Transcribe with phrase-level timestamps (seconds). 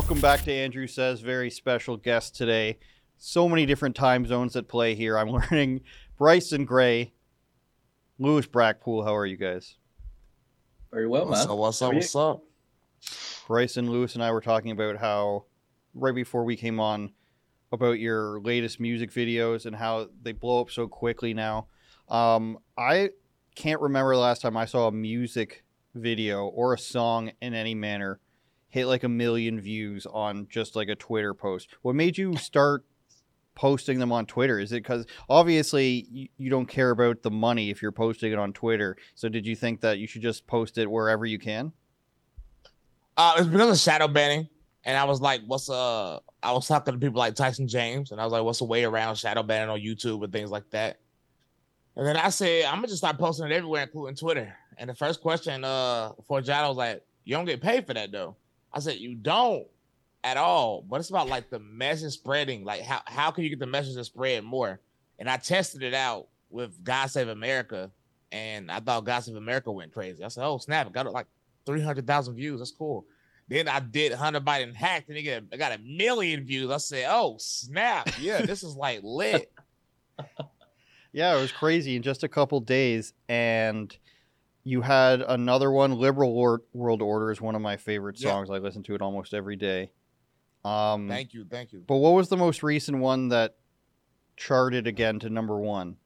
[0.00, 1.20] Welcome back to Andrew Says.
[1.20, 2.78] Very special guest today.
[3.18, 5.18] So many different time zones at play here.
[5.18, 5.82] I'm learning
[6.16, 7.12] Bryson Gray,
[8.18, 9.04] Lewis Brackpool.
[9.04, 9.76] How are you guys?
[10.90, 11.46] Very well, man.
[11.46, 11.92] So what's up?
[11.92, 12.42] What's up?
[13.46, 15.44] Bryson, Lewis, and I were talking about how
[15.92, 17.12] right before we came on
[17.70, 21.66] about your latest music videos and how they blow up so quickly now.
[22.08, 23.10] Um, I
[23.54, 25.62] can't remember the last time I saw a music
[25.94, 28.18] video or a song in any manner
[28.70, 31.68] hit like a million views on just like a Twitter post.
[31.82, 32.84] What made you start
[33.54, 34.58] posting them on Twitter?
[34.58, 38.38] Is it because obviously you, you don't care about the money if you're posting it
[38.38, 38.96] on Twitter?
[39.14, 41.72] So did you think that you should just post it wherever you can?
[43.16, 44.48] Uh, it's because of shadow banning,
[44.84, 48.20] and I was like, "What's uh?" I was talking to people like Tyson James, and
[48.20, 51.00] I was like, "What's the way around shadow banning on YouTube and things like that?"
[51.96, 54.94] And then I said, "I'm gonna just start posting it everywhere, including Twitter." And the
[54.94, 58.36] first question uh for John was like, "You don't get paid for that though."
[58.72, 59.66] I said, "You don't
[60.24, 62.64] at all." But it's about like the message spreading.
[62.64, 64.80] Like how how can you get the message to spread more?
[65.18, 67.90] And I tested it out with God Save America,
[68.32, 70.24] and I thought God Save America went crazy.
[70.24, 70.86] I said, "Oh snap!
[70.86, 71.26] It got like
[71.66, 72.60] three hundred thousand views.
[72.60, 73.06] That's cool."
[73.48, 76.70] Then I did Hunter Biden hacked, and it I got a million views.
[76.70, 78.08] I said, "Oh snap!
[78.20, 79.52] Yeah, this is like lit."
[81.12, 83.94] Yeah, it was crazy in just a couple days, and
[84.64, 85.92] you had another one.
[85.98, 88.30] "Liberal Wor- World Order" is one of my favorite Yeah.
[88.30, 88.50] songs.
[88.50, 89.90] I listen to it almost every day.
[90.64, 91.82] Um, thank you, thank you.
[91.86, 93.56] but what was the most recent one that
[94.36, 95.96] charted again to number one?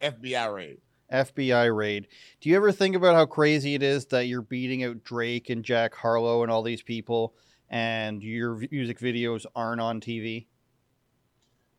[0.00, 0.78] FBI raid.
[1.12, 2.08] FBI raid.
[2.40, 5.62] Do you ever think about how crazy it is that you're beating out Drake and
[5.62, 7.34] Jack Harlow and all these people,
[7.68, 10.46] and your music videos aren't on TV?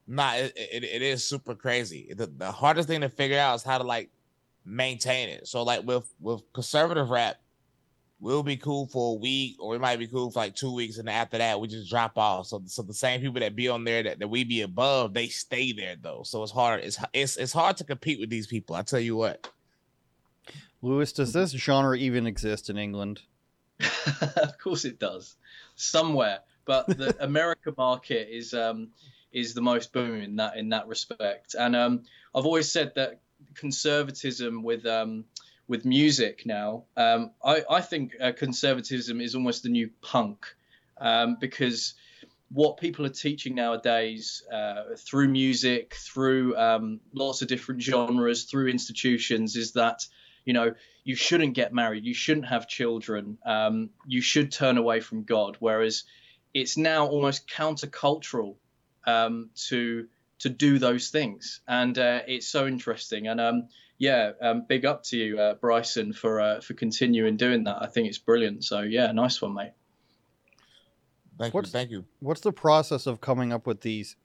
[0.08, 2.14] Nah, it, it, it is super crazy.
[2.16, 4.12] The, the hardest thing to figure out is how to like
[4.66, 5.48] maintain it.
[5.48, 7.38] So like with with conservative rap,
[8.20, 10.98] we'll be cool for a week, or it might be cool for like two weeks,
[10.98, 12.48] and after that we just drop off.
[12.48, 15.28] So so the same people that be on there that, that we be above, they
[15.28, 16.24] stay there though.
[16.24, 16.84] So it's hard.
[16.84, 18.76] It's it's it's hard to compete with these people.
[18.76, 19.50] I tell you what.
[20.82, 23.22] Lewis, does this genre even exist in England?
[24.38, 25.36] of course it does,
[25.76, 26.40] somewhere.
[26.66, 28.90] But the America market is um,
[29.32, 31.56] is the most booming in that in that respect.
[31.58, 32.04] And um,
[32.34, 33.22] I've always said that
[33.56, 35.26] conservatism with um,
[35.68, 40.46] with music now, um, I, I think uh, conservatism is almost the new punk
[40.98, 41.96] um, because
[42.52, 48.68] what people are teaching nowadays uh, through music, through um, lots of different genres, through
[48.68, 50.06] institutions, is that
[50.46, 50.74] you know
[51.04, 55.58] you shouldn't get married, you shouldn't have children, um, you should turn away from God.
[55.60, 56.04] Whereas
[56.54, 58.56] it's now almost countercultural
[59.06, 60.08] um, to
[60.46, 63.28] to do those things, and uh, it's so interesting.
[63.28, 63.68] And um,
[63.98, 67.82] yeah, um, big up to you, uh, Bryson, for uh, for continuing doing that.
[67.82, 68.64] I think it's brilliant.
[68.64, 69.72] So yeah, nice one, mate.
[71.40, 72.06] Thank What's- you, thank you.
[72.20, 74.16] What's the process of coming up with these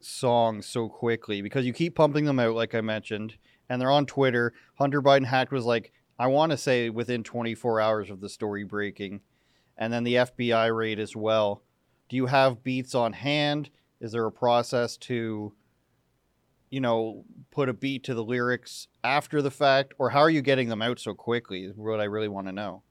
[0.00, 1.42] songs so quickly?
[1.42, 3.34] Because you keep pumping them out, like I mentioned,
[3.68, 4.52] and they're on Twitter.
[4.76, 8.62] Hunter Biden hacked was like, I want to say within 24 hours of the story
[8.62, 9.20] breaking,
[9.76, 11.62] and then the FBI raid as well.
[12.08, 13.68] Do you have beats on hand?
[14.00, 15.52] Is there a process to,
[16.70, 20.42] you know, put a beat to the lyrics after the fact, or how are you
[20.42, 21.64] getting them out so quickly?
[21.64, 22.82] Is what I really want to know.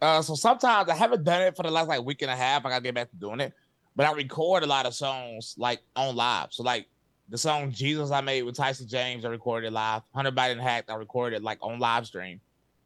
[0.00, 2.66] Uh, so sometimes I haven't done it for the last like week and a half.
[2.66, 3.52] I gotta get back to doing it.
[3.94, 6.48] But I record a lot of songs like on live.
[6.50, 6.88] So like
[7.28, 10.02] the song Jesus I made with Tyson James, I recorded live.
[10.14, 12.40] Hunter Biden hacked, I recorded like on live stream.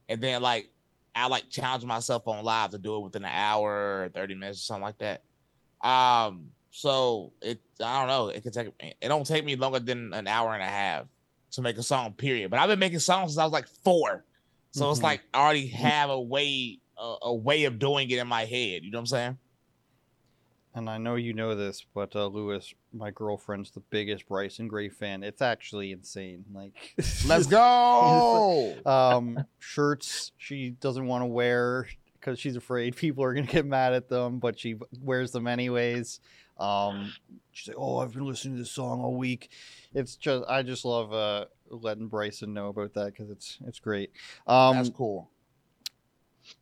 [0.09, 0.69] And then like
[1.15, 4.59] I like challenge myself on live to do it within an hour or 30 minutes
[4.59, 5.23] or something like that.
[5.81, 10.13] Um, so it I don't know, it could take it don't take me longer than
[10.13, 11.07] an hour and a half
[11.53, 12.51] to make a song, period.
[12.51, 14.25] But I've been making songs since I was like four.
[14.73, 15.05] So it's Mhm.
[15.05, 18.83] like I already have a way a, a way of doing it in my head.
[18.85, 19.39] You know what I'm saying?
[20.75, 24.91] And I know you know this, but uh, Lewis, my girlfriend's the biggest Bryson Gray
[24.91, 25.23] fan.
[25.23, 26.45] It's actually insane.
[26.53, 26.75] Like,
[27.25, 28.77] Let's go.
[28.85, 31.89] um, shirts she doesn't want to wear
[32.21, 36.21] because she's afraid people are gonna get mad at them, but she wears them anyways.
[36.59, 37.13] Um,
[37.53, 39.51] she's like, "Oh, I've been listening to this song all week."
[39.95, 44.11] It's just, I just love uh, letting Bryson know about that because it's it's great.
[44.47, 45.31] Um, That's cool.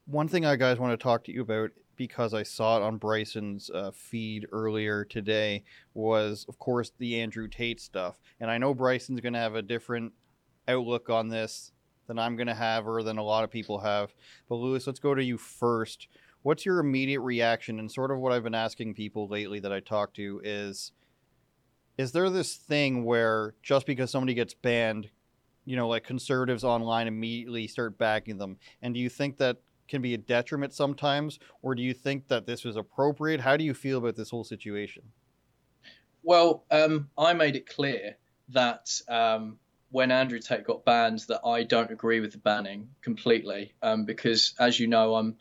[0.06, 2.96] one thing I guys want to talk to you about because I saw it on
[2.96, 5.64] Bryson's uh, feed earlier today
[5.94, 8.18] was, of course, the Andrew Tate stuff.
[8.40, 10.12] And I know Bryson's going to have a different
[10.66, 11.72] outlook on this
[12.06, 14.14] than I'm going to have or than a lot of people have.
[14.48, 16.08] But Lewis, let's go to you first.
[16.44, 17.78] What's your immediate reaction?
[17.78, 20.92] And sort of what I've been asking people lately that I talk to is
[21.96, 25.08] is there this thing where just because somebody gets banned,
[25.64, 28.58] you know, like conservatives online immediately start backing them?
[28.82, 29.56] And do you think that
[29.88, 33.40] can be a detriment sometimes, or do you think that this was appropriate?
[33.40, 35.04] How do you feel about this whole situation?
[36.22, 38.16] Well, um, I made it clear
[38.50, 39.58] that um,
[39.90, 44.54] when Andrew Tate got banned, that I don't agree with the banning completely, um, because
[44.58, 45.36] as you know, I'm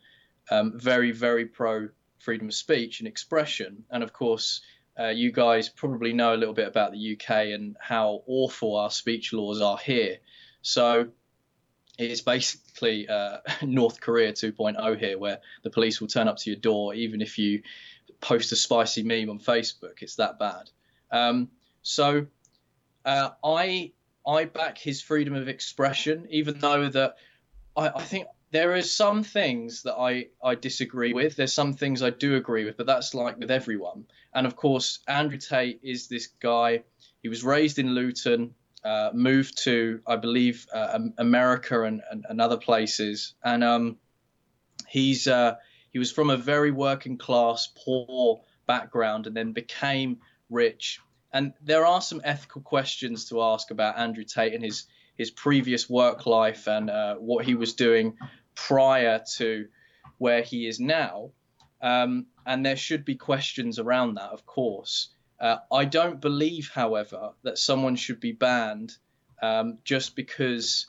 [0.50, 4.62] um, very, very pro freedom of speech and expression, and of course,
[5.00, 8.92] uh, you guys probably know a little bit about the UK and how awful our
[8.92, 10.18] speech laws are here.
[10.62, 11.10] So
[11.98, 16.60] it's basically uh, North Korea 2.0 here, where the police will turn up to your
[16.60, 17.64] door even if you
[18.22, 20.02] post a spicy meme on Facebook.
[20.02, 20.70] It's that bad.
[21.12, 21.50] Um,
[21.82, 22.28] so
[23.06, 23.92] uh, I
[24.26, 27.18] I back his freedom of expression, even though that
[27.76, 31.36] I, I think there are some things that I, I disagree with.
[31.36, 34.06] There's some things I do agree with, but that's like with everyone.
[34.32, 36.84] And of course, Andrew Tate is this guy.
[37.24, 38.54] He was raised in Luton
[38.84, 43.34] uh, moved to, I believe, uh, America and, and, and, other places.
[43.44, 43.98] And um,
[44.88, 45.56] he's uh,
[45.92, 50.20] he was from a very working class, poor background, and then became
[50.50, 51.00] rich.
[51.32, 54.86] And there are some ethical questions to ask about Andrew Tate and his
[55.16, 58.18] his previous work life and uh, what he was doing
[58.56, 59.68] prior to
[60.18, 61.32] where he is now.
[61.82, 65.10] Um, and there should be questions around that, of course.
[65.40, 68.96] Uh, I don't believe, however, that someone should be banned
[69.42, 70.88] um, just because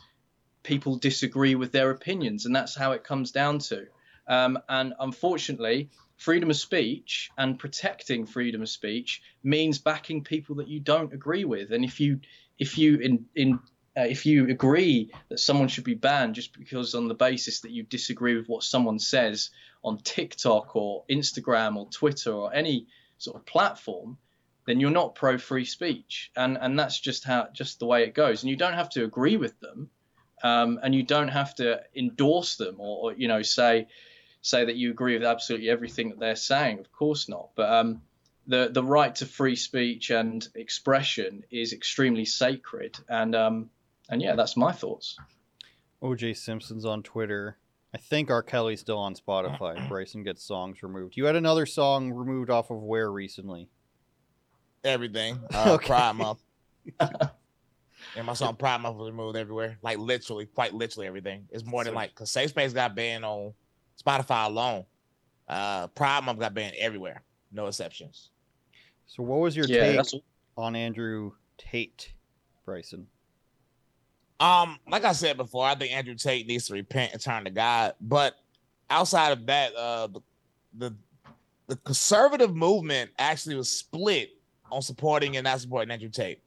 [0.63, 3.87] people disagree with their opinions, and that's how it comes down to.
[4.27, 10.69] Um, and unfortunately, freedom of speech and protecting freedom of speech means backing people that
[10.69, 11.73] you don't agree with.
[11.73, 12.21] And if you
[12.59, 13.59] if you in in
[13.97, 17.71] uh, if you agree that someone should be banned just because on the basis that
[17.71, 19.51] you disagree with what someone says
[19.85, 22.87] on TikTok or Instagram or Twitter or any
[23.19, 24.19] sort of platform,
[24.67, 28.15] then you're not pro free speech, and and that's just how just the way it
[28.15, 28.43] goes.
[28.43, 29.91] And you don't have to agree with them,
[30.43, 33.87] um, and you don't have to endorse them or, or, you know say
[34.41, 36.79] say that you agree with absolutely everything that they're saying.
[36.81, 37.51] Of course not.
[37.55, 38.03] But um,
[38.47, 43.71] the the right to free speech and expression is extremely sacred, and um,
[44.09, 45.17] and yeah, that's my thoughts.
[46.03, 47.59] OJ Simpson's on Twitter.
[47.95, 48.43] I think R.
[48.43, 49.89] Kelly's still on Spotify.
[49.89, 51.17] Bryson gets songs removed.
[51.17, 53.69] You had another song removed off of where recently?
[54.85, 55.41] everything.
[55.55, 55.87] Uh, okay.
[55.87, 56.43] Pride Month.
[57.01, 59.79] and my song Pride Month was removed everywhere.
[59.83, 61.47] Like literally, quite literally everything.
[61.51, 63.55] It's more than like because Safe Space got banned on
[64.03, 64.85] Spotify alone.
[65.49, 67.23] Uh, Pride Month got banned everywhere.
[67.53, 68.31] No exceptions.
[69.07, 70.23] So what was your yeah, take
[70.57, 72.13] on Andrew Tate,
[72.65, 73.07] Bryson?
[74.41, 77.51] Um, like I said before, I think Andrew Tate needs to repent and turn to
[77.51, 77.95] God.
[78.01, 78.35] But
[78.91, 80.21] outside of that, uh, the,
[80.77, 80.97] the
[81.67, 84.31] the conservative movement actually was split
[84.71, 86.43] on supporting and not supporting Andrew Tate.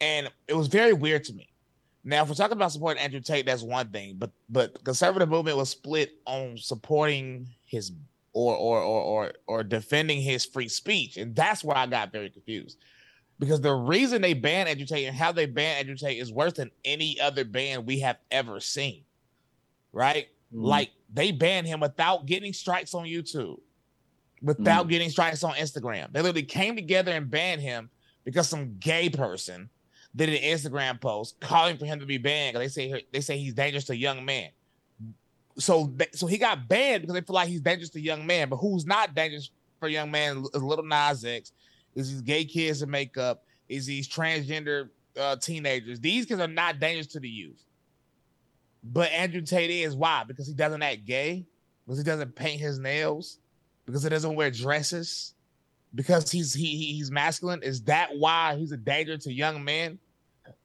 [0.00, 1.48] And it was very weird to me.
[2.04, 5.56] Now, if we're talking about supporting Andrew Tate, that's one thing, but but conservative movement
[5.56, 7.92] was split on supporting his
[8.32, 12.30] or or or or or defending his free speech, and that's where I got very
[12.30, 12.78] confused.
[13.38, 16.54] Because the reason they banned Andrew Tate and how they banned Andrew Tate is worse
[16.54, 19.04] than any other ban we have ever seen.
[19.92, 20.28] Right?
[20.52, 20.64] Mm-hmm.
[20.64, 23.58] Like they banned him without getting strikes on YouTube
[24.42, 24.90] without mm.
[24.90, 26.12] getting strikes on Instagram.
[26.12, 27.90] They literally came together and banned him
[28.24, 29.68] because some gay person
[30.14, 33.38] did an Instagram post calling for him to be banned because they say they say
[33.38, 34.50] he's dangerous to young men.
[35.58, 38.48] So so he got banned because they feel like he's dangerous to young men.
[38.48, 41.52] But who's not dangerous for young man is Lil Nas X,
[41.98, 44.88] is these gay kids in makeup, is these transgender
[45.18, 46.00] uh, teenagers.
[46.00, 47.64] These kids are not dangerous to the youth.
[48.82, 50.24] But Andrew Tate is why?
[50.24, 51.46] Because he doesn't act gay,
[51.84, 53.38] because he doesn't paint his nails,
[53.84, 55.34] because he doesn't wear dresses,
[55.94, 57.62] because he's he he's masculine.
[57.62, 59.98] Is that why he's a danger to young men?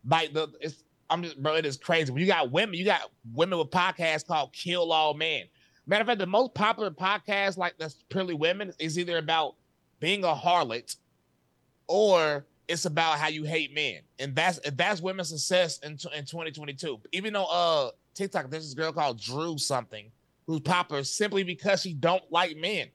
[0.08, 2.12] Like the it's I'm just bro, it is crazy.
[2.12, 5.46] When you got women, you got women with podcasts called Kill All Men.
[5.86, 9.56] Matter of fact, the most popular podcast like that's purely women is either about
[10.00, 10.96] being a harlot
[11.88, 14.02] or it's about how you hate men.
[14.20, 17.00] And that's that's women's success in, in 2022.
[17.12, 20.12] Even though uh TikTok, there's this girl called Drew something
[20.46, 22.88] who's popular simply because she don't like men.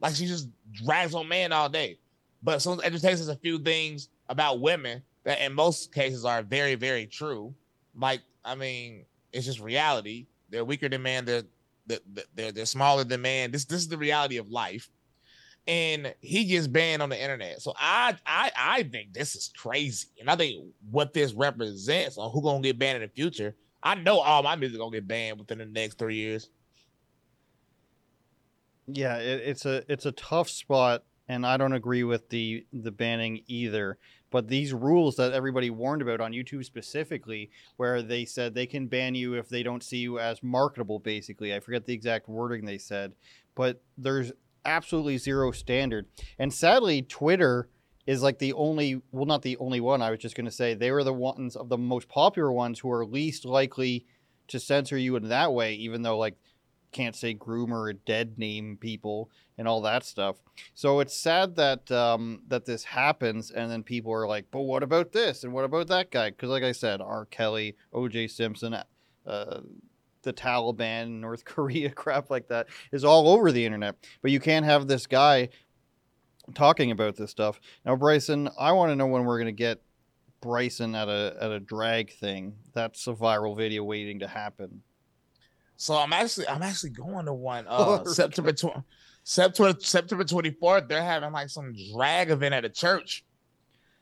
[0.00, 1.98] Like she just drags on men all day.
[2.42, 7.06] But some us a few things about women that in most cases are very, very
[7.06, 7.54] true.
[7.94, 10.26] Like, I mean, it's just reality.
[10.48, 11.24] They're weaker than man.
[11.24, 11.42] They're
[12.34, 13.50] they're they're smaller than man.
[13.50, 14.88] This this is the reality of life.
[15.66, 17.62] And he gets banned on the internet.
[17.62, 20.08] So I I I think this is crazy.
[20.18, 23.54] And I think what this represents on who gonna get banned in the future.
[23.82, 26.50] I know all my music gonna get banned within the next three years.
[28.86, 32.90] Yeah, it, it's a it's a tough spot, and I don't agree with the the
[32.90, 33.98] banning either.
[34.30, 38.86] But these rules that everybody warned about on YouTube specifically, where they said they can
[38.86, 41.52] ban you if they don't see you as marketable, basically.
[41.54, 43.12] I forget the exact wording they said,
[43.56, 44.30] but there's
[44.64, 46.06] absolutely zero standard.
[46.38, 47.68] And sadly, Twitter
[48.06, 50.02] is like the only, well, not the only one.
[50.02, 52.80] I was just going to say they were the ones of the most popular ones
[52.80, 54.06] who are least likely
[54.48, 56.36] to censor you in that way, even though like
[56.92, 60.36] can't say groomer or dead name people and all that stuff.
[60.74, 64.82] So it's sad that um, that this happens, and then people are like, "But what
[64.82, 65.44] about this?
[65.44, 67.26] And what about that guy?" Because, like I said, R.
[67.26, 68.28] Kelly, O.J.
[68.28, 68.74] Simpson,
[69.26, 69.60] uh,
[70.22, 73.96] the Taliban, North Korea, crap like that is all over the internet.
[74.22, 75.48] But you can't have this guy
[76.54, 77.60] talking about this stuff.
[77.84, 79.82] Now, Bryson, I want to know when we're going to get
[80.40, 82.54] Bryson at a at a drag thing.
[82.72, 84.82] That's a viral video waiting to happen.
[85.76, 88.82] So I'm actually I'm actually going to one uh September 20,
[89.24, 90.88] September September 24th.
[90.88, 93.24] They're having like some drag event at a church,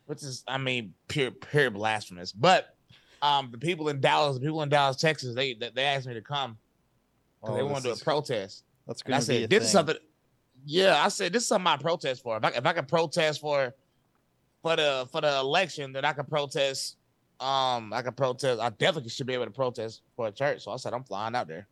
[0.06, 2.32] which is I mean pure pure blasphemous.
[2.32, 2.76] But
[3.22, 6.22] um the people in Dallas, the people in Dallas, Texas, they they asked me to
[6.22, 6.58] come.
[7.42, 8.64] Oh, they want to do a protest.
[8.86, 9.14] That's good.
[9.14, 9.66] I said this thing.
[9.66, 9.96] is something.
[10.64, 12.36] Yeah, I said this is something I protest for.
[12.36, 13.74] If I if I can protest for
[14.62, 16.96] for the for the election, then I can protest
[17.40, 18.60] um, I can protest.
[18.60, 20.64] I definitely should be able to protest for a church.
[20.64, 21.68] So I said I'm flying out there.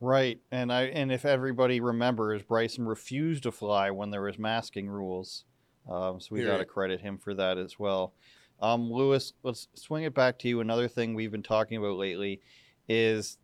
[0.00, 4.88] Right, and I and if everybody remembers, Bryson refused to fly when there was masking
[4.88, 5.44] rules,
[5.90, 8.12] um, so we got to credit him for that as well.
[8.60, 10.60] Um, Lewis, let's swing it back to you.
[10.60, 12.40] Another thing we've been talking about lately
[12.88, 13.38] is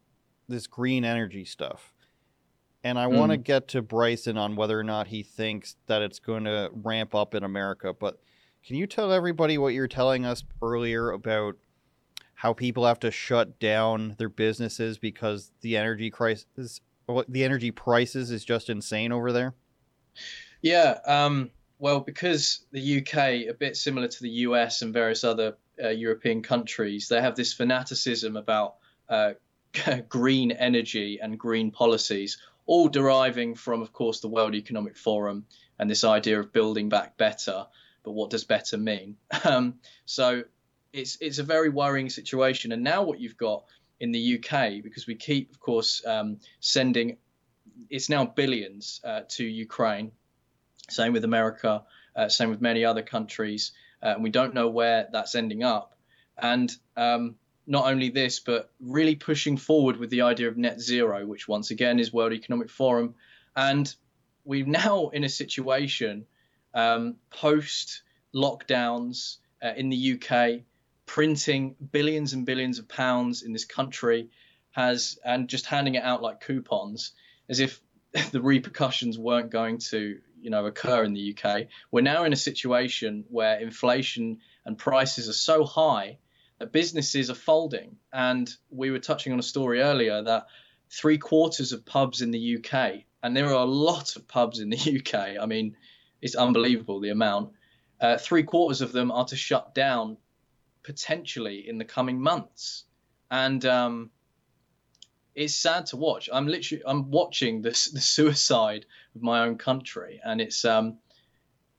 [0.48, 1.92] this green energy stuff,
[2.84, 3.16] and I mm.
[3.16, 6.70] want to get to Bryson on whether or not he thinks that it's going to
[6.72, 8.20] ramp up in America, but
[8.64, 11.56] can you tell everybody what you're telling us earlier about
[12.34, 16.80] how people have to shut down their businesses because the energy crisis,
[17.28, 19.54] the energy prices is just insane over there?
[20.62, 20.98] Yeah.
[21.06, 25.88] Um, well, because the UK, a bit similar to the US and various other uh,
[25.88, 28.76] European countries, they have this fanaticism about
[29.08, 29.32] uh,
[30.08, 35.46] green energy and green policies, all deriving from, of course, the World Economic Forum
[35.78, 37.66] and this idea of building back better
[38.02, 39.16] but what does better mean?
[39.44, 40.44] Um, so
[40.92, 42.72] it's it's a very worrying situation.
[42.72, 43.64] And now what you've got
[44.00, 47.16] in the UK, because we keep, of course, um, sending,
[47.88, 50.12] it's now billions uh, to Ukraine.
[50.92, 51.84] Same with America.
[52.14, 53.72] Uh, same with many other countries.
[54.02, 55.96] Uh, and we don't know where that's ending up.
[56.36, 61.26] And um, not only this, but really pushing forward with the idea of net zero,
[61.26, 63.14] which once again is World Economic Forum.
[63.54, 63.94] And
[64.44, 66.26] we're now in a situation
[66.74, 68.02] um, post
[68.34, 70.62] lockdowns uh, in the UK,
[71.06, 74.30] printing billions and billions of pounds in this country
[74.72, 77.12] has and just handing it out like coupons
[77.48, 77.80] as if
[78.30, 81.66] the repercussions weren't going to you know occur in the UK.
[81.90, 86.18] We're now in a situation where inflation and prices are so high
[86.60, 87.96] that businesses are folding.
[88.12, 90.46] And we were touching on a story earlier that
[90.90, 94.70] three quarters of pubs in the UK, and there are a lot of pubs in
[94.70, 95.40] the UK.
[95.40, 95.76] I mean,
[96.20, 97.52] it's unbelievable the amount.
[98.00, 100.16] Uh, three quarters of them are to shut down
[100.82, 102.84] potentially in the coming months,
[103.30, 104.10] and um,
[105.34, 106.28] it's sad to watch.
[106.32, 110.98] I'm literally I'm watching this the suicide of my own country, and it's um,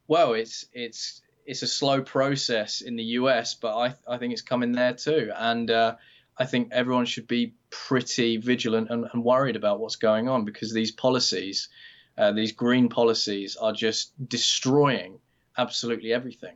[0.08, 4.42] well, it's it's it's a slow process in the US, but I I think it's
[4.42, 5.96] coming there too, and uh,
[6.38, 10.74] I think everyone should be pretty vigilant and, and worried about what's going on because
[10.74, 11.70] these policies
[12.18, 15.20] uh, these green policies are just destroying
[15.58, 16.56] absolutely everything.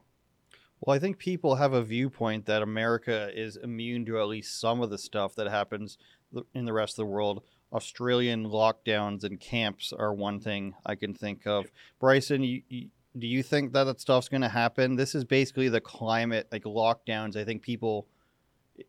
[0.81, 4.81] Well, I think people have a viewpoint that America is immune to at least some
[4.81, 5.97] of the stuff that happens
[6.53, 7.43] in the rest of the world.
[7.73, 11.65] Australian lockdowns and camps are one thing I can think of.
[11.99, 12.87] Bryson, you, you,
[13.17, 14.95] do you think that that stuff's going to happen?
[14.95, 17.35] This is basically the climate, like lockdowns.
[17.35, 18.07] I think people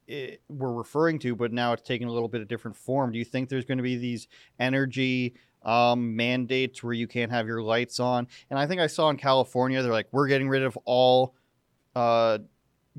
[0.06, 3.12] it, were referring to, but now it's taking a little bit of different form.
[3.12, 5.34] Do you think there's going to be these energy
[5.66, 8.28] um, mandates where you can't have your lights on.
[8.48, 11.34] And I think I saw in California, they're like, we're getting rid of all
[11.94, 12.38] uh,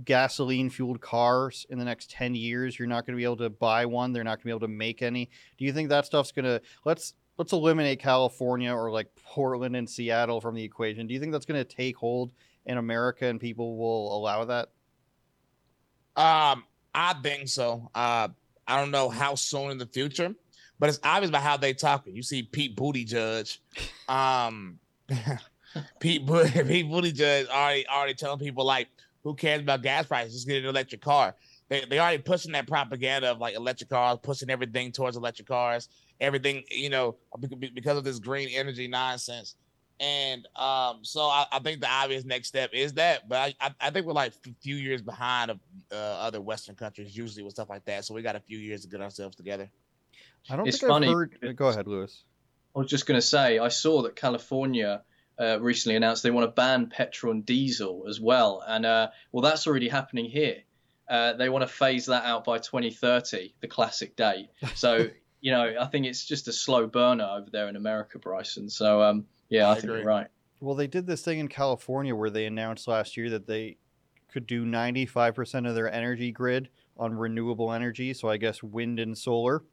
[0.03, 2.77] gasoline fueled cars in the next 10 years.
[2.77, 4.13] You're not going to be able to buy one.
[4.13, 5.29] They're not going to be able to make any.
[5.57, 9.89] Do you think that stuff's going to, let's, let's eliminate California or like Portland and
[9.89, 11.07] Seattle from the equation.
[11.07, 12.31] Do you think that's going to take hold
[12.65, 14.69] in America and people will allow that?
[16.15, 16.63] Um,
[16.93, 17.89] I think so.
[17.93, 18.29] Uh,
[18.67, 20.33] I don't know how soon in the future
[20.79, 22.15] but it's obvious by how they talking.
[22.15, 23.57] You see Pete Buttigieg,
[24.07, 25.17] um, Pete
[25.99, 28.87] Pete Buttigieg already already telling people like,
[29.27, 30.33] who cares about gas prices?
[30.33, 31.35] Just get an electric car.
[31.67, 35.89] They they already pushing that propaganda of like electric cars, pushing everything towards electric cars.
[36.21, 37.17] Everything you know
[37.73, 39.55] because of this green energy nonsense.
[39.99, 43.87] And um, so I, I, think the obvious next step is that, but I, I,
[43.87, 45.59] I think we're like a few years behind of
[45.91, 48.05] uh, other Western countries usually with stuff like that.
[48.05, 49.71] So we got a few years to get ourselves together.
[50.51, 51.07] I don't it's think funny.
[51.07, 51.55] I've heard.
[51.55, 52.23] Go ahead, Lewis.
[52.75, 55.01] I was just going to say I saw that California
[55.39, 59.41] uh, recently announced they want to ban petrol and diesel as well, and uh, well,
[59.41, 60.57] that's already happening here.
[61.09, 64.49] Uh, they want to phase that out by 2030, the classic date.
[64.75, 65.07] So
[65.39, 68.69] you know, I think it's just a slow burner over there in America, Bryson.
[68.69, 69.99] So um, yeah, I, I think agree.
[69.99, 70.27] you're right.
[70.59, 73.77] Well, they did this thing in California where they announced last year that they
[74.27, 78.13] could do 95% of their energy grid on renewable energy.
[78.13, 79.63] So I guess wind and solar.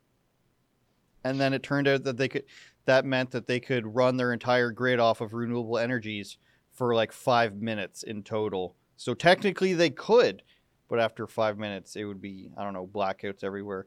[1.25, 2.45] And then it turned out that they could,
[2.87, 6.39] that meant that they could run their entire grid off of renewable energies
[6.73, 8.77] for like five minutes in total.
[8.97, 10.43] So technically they could,
[10.89, 13.87] but after five minutes, it would be, I don't know, blackouts everywhere.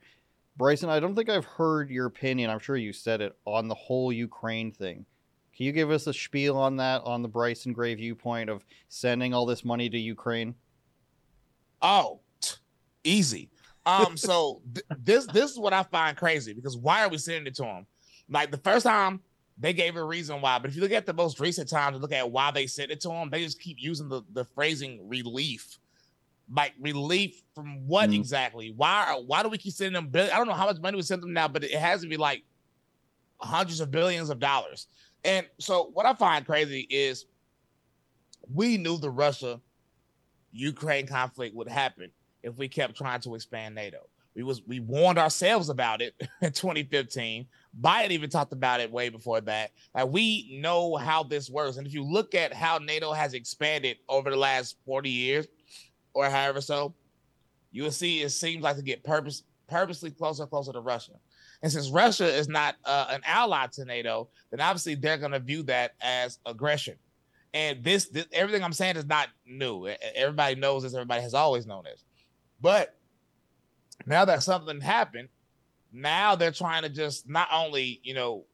[0.57, 2.49] Bryson, I don't think I've heard your opinion.
[2.49, 5.05] I'm sure you said it on the whole Ukraine thing.
[5.55, 9.33] Can you give us a spiel on that, on the Bryson Gray viewpoint of sending
[9.33, 10.55] all this money to Ukraine?
[11.81, 12.21] Oh,
[13.03, 13.49] easy.
[13.85, 17.47] Um, so th- this this is what I find crazy because why are we sending
[17.47, 17.85] it to them?
[18.29, 19.21] Like the first time
[19.57, 22.01] they gave a reason why, but if you look at the most recent times and
[22.01, 25.07] look at why they sent it to them, they just keep using the, the phrasing
[25.07, 25.79] relief.
[26.49, 28.15] Like relief from what mm.
[28.15, 28.73] exactly?
[28.75, 30.07] Why why do we keep sending them?
[30.07, 32.07] Bill- I don't know how much money we send them now, but it has to
[32.07, 32.43] be like
[33.39, 34.87] hundreds of billions of dollars.
[35.25, 37.25] And so what I find crazy is
[38.53, 39.59] we knew the Russia
[40.51, 42.11] Ukraine conflict would happen
[42.43, 44.07] if we kept trying to expand NATO.
[44.37, 47.47] We was we warned ourselves about it in 2015.
[47.81, 49.71] Biden even talked about it way before that.
[49.95, 51.77] Like we know how this works.
[51.77, 55.47] And if you look at how NATO has expanded over the last 40 years
[56.13, 56.93] or however so,
[57.71, 61.13] you will see it seems like to get purpose purposely closer and closer to Russia.
[61.63, 65.39] And since Russia is not uh, an ally to NATO, then obviously they're going to
[65.39, 66.95] view that as aggression.
[67.55, 69.87] And this, this, everything I'm saying is not new.
[70.13, 70.93] Everybody knows this.
[70.93, 72.03] Everybody has always known this.
[72.61, 72.96] But
[74.05, 75.29] now that something happened,
[75.91, 78.45] now they're trying to just not only, you know,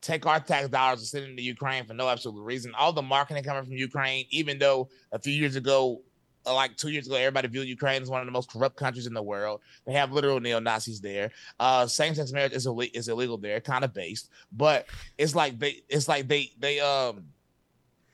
[0.00, 2.74] take our tax dollars and send them to Ukraine for no absolute reason.
[2.74, 6.02] All the marketing coming from Ukraine, even though a few years ago
[6.46, 9.06] uh, like two years ago, everybody viewed Ukraine as one of the most corrupt countries
[9.06, 9.60] in the world.
[9.86, 11.30] They have literal neo Nazis there.
[11.58, 15.58] Uh, same sex marriage is, Ill- is illegal there, kind of based, but it's like
[15.58, 17.24] they, it's like they, they, um,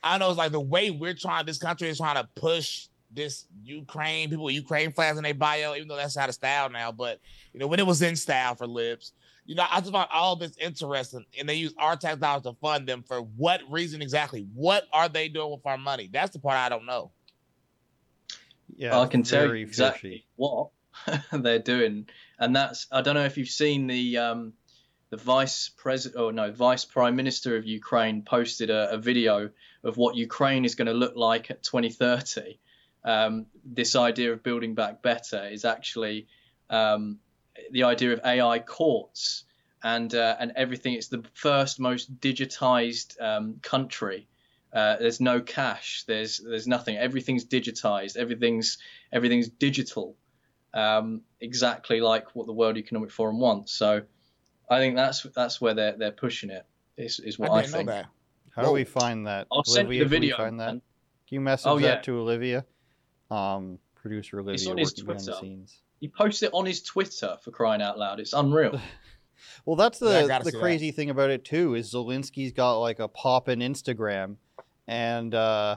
[0.03, 3.47] I know, it's like the way we're trying, this country is trying to push this
[3.65, 6.93] Ukraine people with Ukraine flags in their bio, even though that's out of style now.
[6.93, 7.21] But
[7.53, 9.13] you know, when it was in style for libs,
[9.47, 12.55] you know, I just found all this interesting, and they use our tax dollars to
[12.55, 14.47] fund them for what reason exactly?
[14.55, 16.09] What are they doing with our money?
[16.13, 17.11] That's the part I don't know.
[18.77, 20.27] Yeah, I can tell you exactly fishy.
[20.37, 20.69] what
[21.33, 24.53] they're doing, and that's I don't know if you've seen the um,
[25.11, 29.51] the vice president or no vice prime minister of Ukraine posted a, a video
[29.83, 32.59] of what Ukraine is going to look like at 2030.
[33.05, 36.27] Um, this idea of building back better is actually
[36.69, 37.19] um,
[37.71, 39.45] the idea of AI courts
[39.83, 40.95] and uh, and everything.
[40.95, 44.29] It's the first most digitized um, country
[44.73, 46.05] uh, there's no cash.
[46.07, 46.97] There's there's nothing.
[46.97, 48.17] Everything's digitized.
[48.17, 48.79] Everything's
[49.13, 50.17] everything's digital.
[50.73, 53.73] Um, exactly like what the World Economic Forum wants.
[53.73, 54.03] So
[54.69, 56.65] I think that's that's where they're they're pushing it.
[56.97, 57.91] Is, is what I, I think.
[57.91, 59.47] How well, do we find that?
[59.51, 60.37] I'll Olivia, send you the video.
[60.37, 60.71] Find that?
[60.71, 60.83] Can
[61.29, 61.89] you message oh, yeah.
[61.89, 62.65] that to Olivia?
[63.31, 64.55] Um, producer Olivia.
[64.55, 65.33] It's on his Twitter.
[66.01, 68.21] He posts it on his Twitter for crying out loud.
[68.21, 68.81] It's unreal.
[69.65, 70.97] well, that's the yeah, the crazy that.
[70.97, 71.75] thing about it too.
[71.75, 74.37] Is Zelensky's got like a pop in Instagram
[74.91, 75.77] and uh,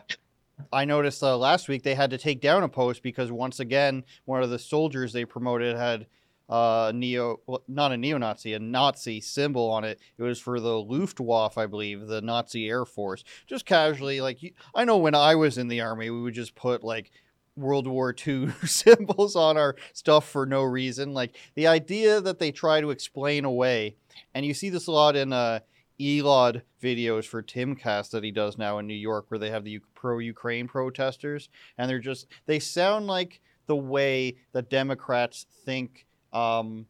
[0.72, 4.04] I noticed uh, last week they had to take down a post because once again
[4.26, 6.08] one of the soldiers they promoted had
[6.50, 10.00] uh, neo, well, not a neo-Nazi, a Nazi symbol on it.
[10.18, 13.24] It was for the Luftwaffe, I believe, the Nazi Air Force.
[13.46, 14.40] Just casually, like
[14.74, 17.12] I know when I was in the army, we would just put like
[17.56, 21.14] World War II symbols on our stuff for no reason.
[21.14, 23.96] Like the idea that they try to explain away,
[24.34, 25.60] and you see this a lot in uh,
[26.00, 29.80] Elad videos for Timcast that he does now in New York, where they have the
[29.94, 36.86] pro Ukraine protesters, and they're just they sound like the way that Democrats think um,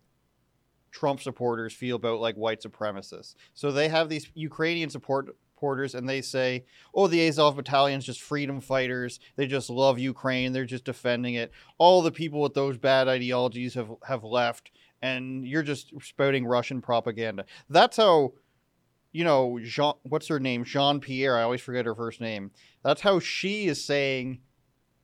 [0.91, 3.35] Trump supporters feel about like white supremacists.
[3.53, 8.21] So they have these Ukrainian support supporters and they say, "Oh, the Azov battalion's just
[8.21, 9.19] freedom fighters.
[9.37, 10.51] They just love Ukraine.
[10.51, 11.51] They're just defending it.
[11.77, 14.71] All the people with those bad ideologies have have left."
[15.01, 17.45] And you're just spouting Russian propaganda.
[17.69, 18.33] That's how
[19.13, 20.63] you know, Jean, what's her name?
[20.65, 21.37] Jean Pierre.
[21.37, 22.51] I always forget her first name.
[22.83, 24.41] That's how she is saying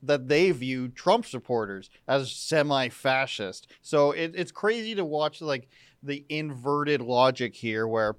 [0.02, 3.68] that they view Trump supporters as semi-fascist.
[3.82, 5.70] So it, it's crazy to watch like
[6.02, 8.16] the inverted logic here, where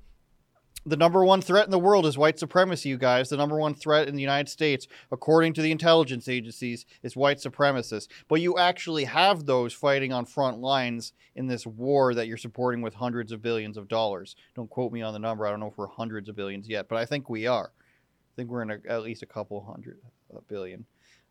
[0.87, 3.29] the number one threat in the world is white supremacy, you guys.
[3.29, 7.39] The number one threat in the United States, according to the intelligence agencies, is white
[7.39, 8.09] supremacists.
[8.29, 12.81] But you actually have those fighting on front lines in this war that you're supporting
[12.81, 14.37] with hundreds of billions of dollars.
[14.55, 15.47] Don't quote me on the number.
[15.47, 17.73] I don't know if we're hundreds of billions yet, but I think we are.
[17.77, 19.99] I think we're in a, at least a couple hundred
[20.35, 20.87] uh, billion.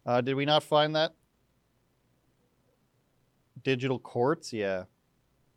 [0.06, 1.14] Uh, did we not find that?
[3.64, 4.54] Digital courts?
[4.54, 4.84] Yeah.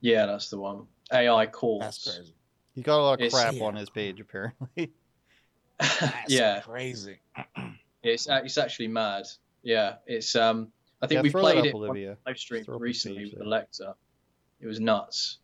[0.00, 0.86] Yeah, that's the one.
[1.12, 1.84] AI courts.
[1.84, 2.34] That's crazy.
[2.74, 3.64] He's got a lot of It's- crap Yeah.
[3.64, 4.92] on his page, apparently.
[5.78, 7.18] That's yeah, crazy.
[8.02, 9.24] it's it's actually mad.
[9.62, 10.72] Yeah, it's um.
[11.00, 12.16] I think yeah, we throw that played up, it on Olivia.
[12.26, 13.46] live stream Throw up his recently page with there.
[13.48, 13.94] Alexa.
[14.60, 15.38] It was nuts.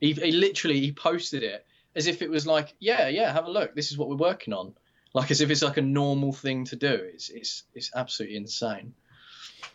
[0.00, 3.50] He, he literally he posted it as if it was like, yeah, yeah, have a
[3.50, 3.74] look.
[3.74, 4.74] This is what we're working on.
[5.14, 6.92] Like as if it's like a normal thing to do.
[6.92, 8.94] It's it's it's absolutely insane.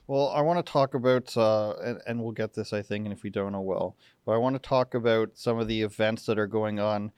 [0.07, 3.13] Well, I want to talk about, uh, and, and we'll get this, I think, and
[3.13, 3.95] if we don't, oh well.
[4.25, 7.11] But I want to talk about some of the events that are going on.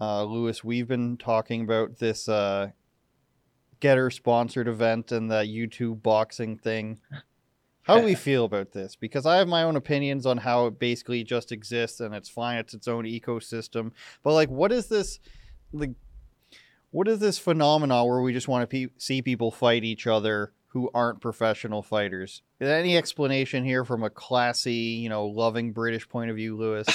[0.00, 2.70] Uh, Lewis, we've been talking about this uh,
[3.80, 6.98] GETTR sponsored event and the YouTube boxing thing.
[7.82, 8.96] How do we feel about this?
[8.96, 12.58] Because I have my own opinions on how it basically just exists and it's fine,
[12.58, 13.92] it's its own ecosystem.
[14.24, 15.20] But like, what is this?
[15.72, 15.92] Like,
[16.90, 20.52] what is this phenomenon where we just want to pe- see people fight each other
[20.76, 22.42] who aren't professional fighters?
[22.60, 26.86] Any explanation here from a classy, you know, loving British point of view, Lewis,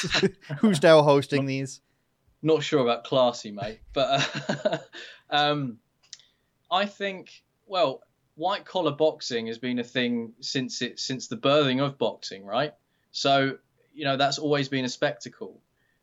[0.60, 1.82] who's now hosting these?
[2.44, 4.30] Not sure about classy, mate, but
[4.66, 4.78] uh,
[5.32, 5.80] um,
[6.70, 7.32] I think
[7.66, 8.04] well,
[8.36, 12.76] white collar boxing has been a thing since it since the birthing of boxing, right?
[13.12, 13.58] So
[13.96, 15.60] you know that's always been a spectacle.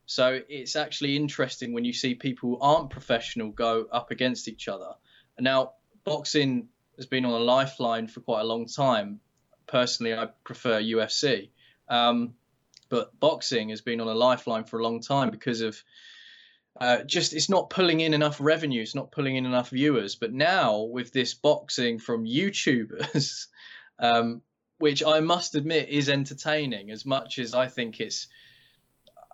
[0.06, 4.66] So it's actually interesting when you see people who aren't professional go up against each
[4.66, 4.94] other.
[5.38, 9.20] Now boxing has been on a lifeline for quite a long time.
[9.66, 11.50] Personally, I prefer UFC,
[11.88, 12.34] um,
[12.88, 15.82] but boxing has been on a lifeline for a long time because of
[16.80, 20.14] uh, just it's not pulling in enough revenue, it's not pulling in enough viewers.
[20.14, 23.46] But now with this boxing from YouTubers,
[23.98, 24.42] um,
[24.78, 28.28] which I must admit is entertaining as much as I think it's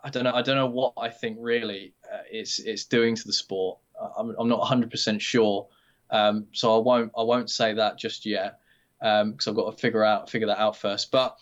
[0.03, 3.27] I don't know I don't know what I think really uh, it's it's doing to
[3.27, 3.79] the sport.
[4.19, 5.69] I'm I'm not 100% sure,
[6.15, 8.61] um, so I won't I won't say that just yet
[9.01, 11.11] because I've got to figure out figure that out first.
[11.11, 11.37] But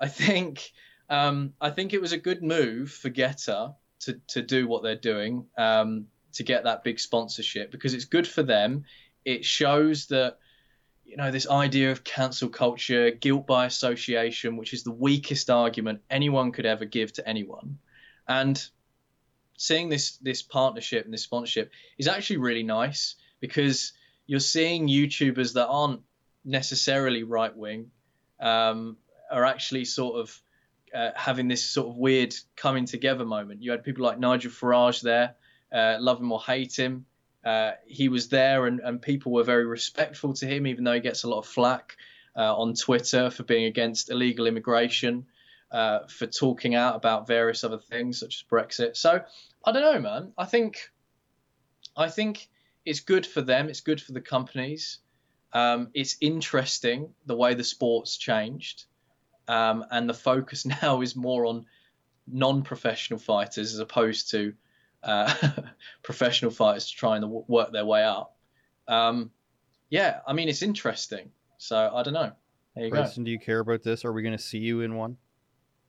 [0.00, 0.72] I think
[1.08, 4.96] um, I think it was a good move for GETTR to to do what they're
[4.96, 8.84] doing um, to get that big sponsorship because it's good for them.
[9.24, 10.38] It shows that
[11.04, 16.00] you know this idea of cancel culture, guilt by association, which is the weakest argument
[16.10, 17.78] anyone could ever give to anyone,
[18.26, 18.60] and
[19.56, 23.92] seeing this this partnership and this sponsorship is actually really nice because
[24.28, 26.02] you're seeing YouTubers that aren't
[26.44, 27.90] necessarily right wing
[28.38, 28.98] um,
[29.30, 30.42] are actually sort of
[30.94, 33.62] uh, having this sort of weird coming together moment.
[33.62, 35.34] You had people like Nigel Farage there,
[35.72, 37.06] uh, love him or hate him.
[37.44, 41.00] Uh, he was there, and, and people were very respectful to him, even though he
[41.00, 41.96] gets a lot of flack
[42.36, 45.24] uh, on Twitter for being against illegal immigration,
[45.72, 48.96] uh, for talking out about various other things such as Brexit.
[48.96, 49.22] So
[49.64, 50.32] I don't know, man.
[50.36, 50.90] I think,
[51.96, 52.48] I think
[52.88, 53.68] it's good for them.
[53.68, 54.98] It's good for the companies.
[55.52, 58.84] Um, it's interesting the way the sport's changed
[59.46, 61.66] um, and the focus now is more on
[62.26, 64.54] non-professional fighters as opposed to
[65.02, 65.32] uh,
[66.02, 68.36] professional fighters trying to w- work their way up.
[68.86, 69.30] Um,
[69.90, 71.30] yeah, I mean it's interesting.
[71.58, 72.32] So I don't know.
[72.74, 74.04] There you Bryson, do you care about this?
[74.04, 75.18] Are we going to see you in one?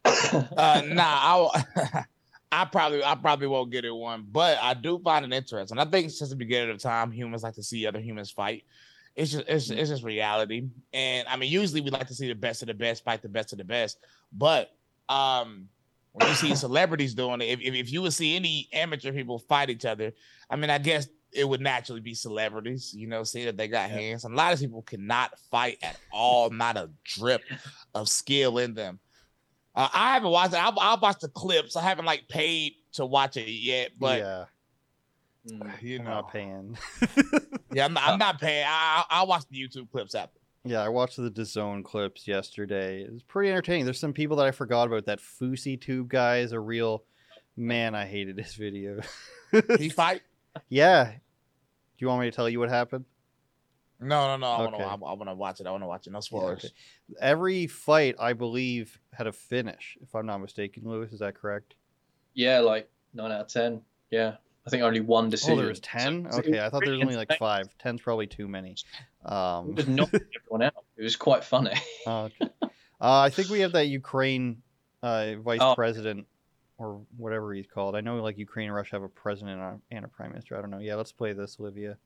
[0.03, 0.45] go.
[0.57, 2.05] Uh, nah, I,
[2.51, 5.77] I probably I probably won't get it one, but I do find it interesting.
[5.77, 8.63] I think since the beginning of time, humans like to see other humans fight.
[9.15, 12.35] It's just it's, it's just reality, and I mean, usually we like to see the
[12.35, 13.97] best of the best fight the best of the best.
[14.31, 14.69] But
[15.09, 15.67] um,
[16.13, 19.37] when you see celebrities doing it, if, if if you would see any amateur people
[19.39, 20.13] fight each other,
[20.49, 22.93] I mean, I guess it would naturally be celebrities.
[22.95, 23.97] You know, see that they got Yeah.
[23.97, 24.23] hands.
[24.23, 27.43] And a lot of people cannot fight at all, not a drip
[27.93, 28.99] of skill in them.
[29.75, 30.57] Uh, I haven't watched it.
[30.57, 31.75] I'll, I'll watch the clips.
[31.75, 34.45] I haven't like paid to watch it yet, but yeah,
[35.47, 35.71] Mm.
[35.81, 36.77] you I'm know, not paying.
[37.73, 38.65] yeah, I'm not, I'm not paying.
[38.67, 40.37] I, I'll, I'll watch the YouTube clips after.
[40.65, 43.03] Yeah, I watched the DAZN clips yesterday.
[43.03, 43.85] It was pretty entertaining.
[43.85, 45.05] There's some people that I forgot about.
[45.05, 47.03] That Fousey Tube guy is a real
[47.55, 47.95] man.
[47.95, 48.99] I hated his video.
[49.79, 50.21] He fight?
[50.67, 51.05] yeah.
[51.11, 51.17] Do
[51.97, 53.05] you want me to tell you what happened?
[54.01, 54.47] No, no, no.
[54.47, 54.63] I Okay.
[54.63, 54.83] want to.
[55.07, 55.67] I, want to watch it.
[55.67, 56.11] I want to watch it.
[56.13, 56.65] No spoilers.
[56.65, 56.73] okay.
[57.21, 59.97] Every fight, I believe, had a finish.
[60.01, 61.75] If I'm not mistaken, Lewis, is that correct?
[62.33, 63.81] Yeah, like nine out of ten.
[64.11, 64.35] Yeah,
[64.65, 65.53] I think only one decision.
[65.53, 66.25] Oh, there was ten.
[66.25, 67.67] So- so it okay, I thought there was only like five.
[67.79, 68.75] Ten's probably too many.
[69.25, 70.85] Um, It was knocking everyone out.
[70.97, 71.73] It was quite funny.
[72.07, 72.49] Oh, okay.
[72.63, 74.61] Uh, I think we have that Ukraine
[75.03, 75.75] uh, vice Oh.
[75.75, 76.25] president
[76.77, 77.95] or whatever he's called.
[77.95, 80.57] I know like Ukraine and Russia have a president and a prime minister.
[80.57, 80.79] I don't know.
[80.79, 81.97] Yeah, let's play this, Olivia.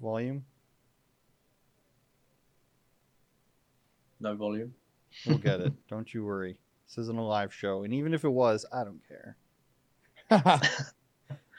[0.00, 0.44] Volume.
[4.20, 4.74] No volume.
[5.26, 5.72] We'll get it.
[5.88, 6.56] don't you worry.
[6.86, 9.36] This isn't a live show, and even if it was, I don't care.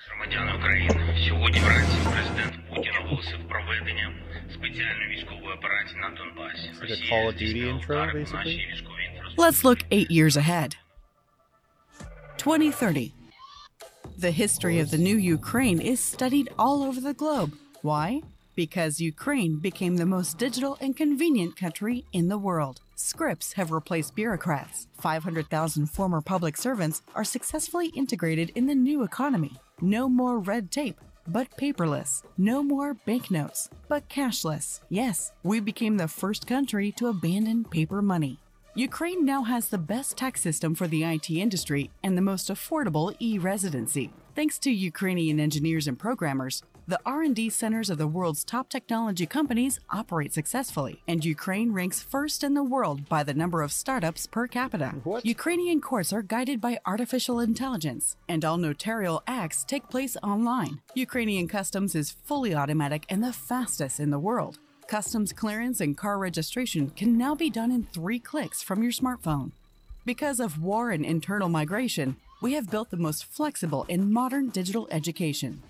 [0.10, 4.13] Громадяни України, сьогодні вранці президент Путін оголосив проведення
[4.53, 6.69] спеціальної військової операції на Донбасі.
[6.69, 8.33] It's like a Call of Duty intro, удари по basically.
[8.33, 9.45] нашій військовій інфраструктурі.
[9.47, 10.75] Let's look eight years ahead.
[12.38, 13.13] 2030.
[14.19, 17.51] The history of the new Ukraine is studied all over the globe.
[17.83, 18.21] Why?
[18.54, 22.80] Because Ukraine became the most digital and convenient country in the world.
[22.94, 24.86] Scripts have replaced bureaucrats.
[25.00, 29.52] 500,000 former public servants are successfully integrated in the new economy.
[29.80, 32.22] No more red tape, but paperless.
[32.36, 34.80] No more banknotes, but cashless.
[34.88, 38.38] Yes, we became the first country to abandon paper money.
[38.74, 43.14] Ukraine now has the best tax system for the IT industry and the most affordable
[43.18, 44.10] e-residency.
[44.34, 46.62] Thanks to Ukrainian engineers and programmers,
[46.92, 52.44] the R&D centers of the world's top technology companies operate successfully, and Ukraine ranks first
[52.44, 54.88] in the world by the number of startups per capita.
[55.02, 55.24] What?
[55.24, 60.83] Ukrainian courts are guided by artificial intelligence, and all notarial acts take place online.
[60.94, 64.59] Ukrainian customs is fully automatic and the fastest in the world.
[64.87, 69.52] Customs clearance and car registration can now be done in three clicks from your smartphone.
[70.05, 74.88] Because of war and internal migration, we have built the most flexible and modern digital
[74.90, 75.62] education.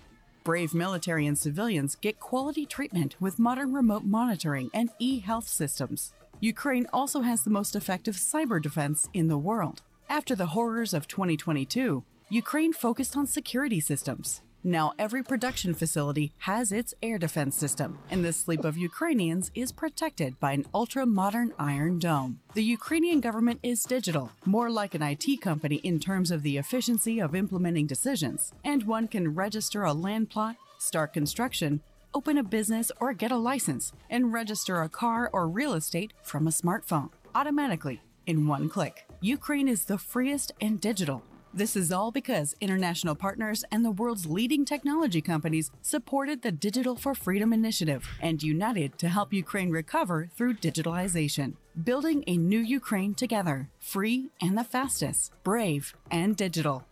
[0.43, 6.13] Brave military and civilians get quality treatment with modern remote monitoring and e health systems.
[6.41, 9.81] Ukraine also has the most effective cyber defense in the world.
[10.09, 14.41] After the horrors of 2022, Ukraine focused on security systems.
[14.65, 19.73] Now, every production facility has its air defense system, and the sleep of Ukrainians is
[19.73, 22.39] protected by an ultra modern Iron Dome.
[22.53, 27.19] The Ukrainian government is digital, more like an IT company in terms of the efficiency
[27.19, 31.81] of implementing decisions, and one can register a land plot, start construction,
[32.13, 36.47] open a business, or get a license, and register a car or real estate from
[36.47, 39.05] a smartphone automatically in one click.
[39.19, 41.21] Ukraine is the freest and digital.
[41.55, 46.95] This is all because international partners and the world's leading technology companies supported the Digital
[46.95, 51.53] for Freedom initiative and united to help Ukraine recover through digitalization.
[51.83, 56.85] Building a new Ukraine together, free and the fastest, brave and digital.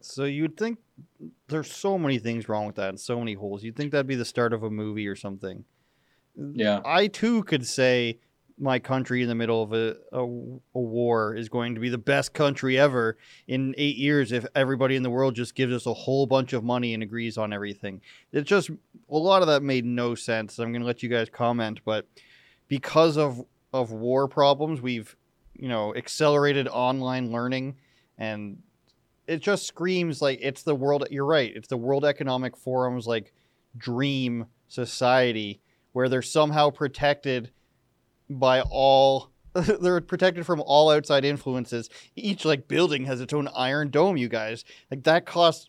[0.00, 0.78] So you'd think
[1.48, 3.64] there's so many things wrong with that and so many holes.
[3.64, 5.64] You'd think that'd be the start of a movie or something.
[6.36, 6.82] Yeah.
[6.84, 8.20] I too could say
[8.58, 11.98] my country in the middle of a, a, a war is going to be the
[11.98, 13.16] best country ever
[13.48, 16.62] in eight years if everybody in the world just gives us a whole bunch of
[16.62, 18.00] money and agrees on everything.
[18.32, 20.58] It just, a lot of that made no sense.
[20.58, 22.06] I'm going to let you guys comment, but
[22.68, 25.16] because of, of war problems, we've,
[25.54, 27.76] you know, accelerated online learning
[28.18, 28.58] and
[29.26, 31.06] it just screams like it's the world.
[31.10, 31.52] You're right.
[31.54, 33.32] It's the World Economic Forum's like
[33.76, 35.60] dream society
[35.92, 37.50] where they're somehow protected
[38.28, 39.30] by all
[39.80, 41.88] they're protected from all outside influences.
[42.16, 44.64] Each like building has its own iron dome you guys.
[44.90, 45.68] Like that costs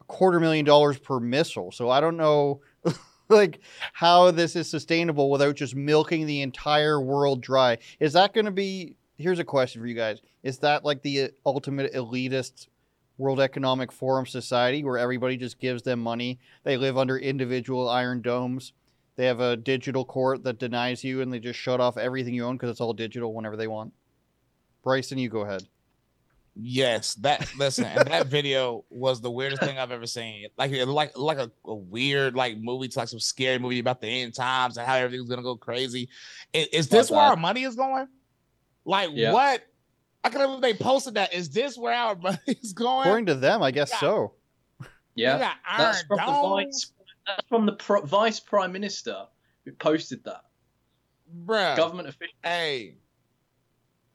[0.00, 1.72] a quarter million dollars per missile.
[1.72, 2.60] So i don't know
[3.28, 3.60] like
[3.92, 7.78] how this is sustainable without just milking the entire world dry.
[7.98, 10.20] Is that going to be here's a question for you guys.
[10.42, 12.68] Is that like the uh, ultimate elitist
[13.16, 16.38] world economic forum society where everybody just gives them money?
[16.62, 18.72] They live under individual iron domes
[19.16, 22.44] they have a digital court that denies you and they just shut off everything you
[22.44, 23.92] own because it's all digital whenever they want.
[24.82, 25.62] Bryson, you go ahead.
[26.56, 30.46] Yes, that listen, and that video was the weirdest thing I've ever seen.
[30.56, 34.34] Like like like a, a weird like movie, like some scary movie about the end
[34.34, 36.08] times and how everything's gonna go crazy.
[36.52, 38.06] Is, is this where our money is going?
[38.84, 39.32] Like Yeah.
[39.32, 39.64] what?
[40.22, 41.34] I can't believe they posted that.
[41.34, 43.00] Is this where our money is going?
[43.00, 43.98] According to them, I guess Yeah.
[43.98, 44.32] so.
[45.16, 45.38] Yeah.
[45.38, 46.92] That's iron from the domes, vice.
[47.26, 49.26] That's from the pro- vice prime minister
[49.64, 50.42] who posted that.
[51.46, 51.76] bruh.
[51.76, 52.34] Government official.
[52.42, 52.96] Hey,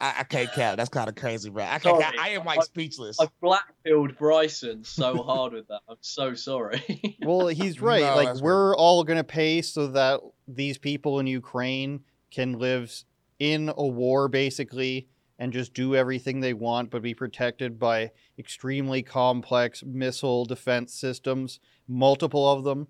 [0.01, 0.77] I, I can't count.
[0.77, 1.63] That's kind of crazy, bro.
[1.63, 2.01] I can't.
[2.01, 2.17] Sorry.
[2.17, 3.19] I am like speechless.
[3.19, 5.81] I blackpilled Bryson so hard with that.
[5.89, 6.83] I'm so sorry.
[7.21, 8.01] Well, he's right.
[8.01, 11.99] No, like we're all going to pay so that these people in Ukraine
[12.31, 12.91] can live
[13.39, 19.03] in a war basically and just do everything they want but be protected by extremely
[19.03, 22.87] complex missile defense systems, multiple of them.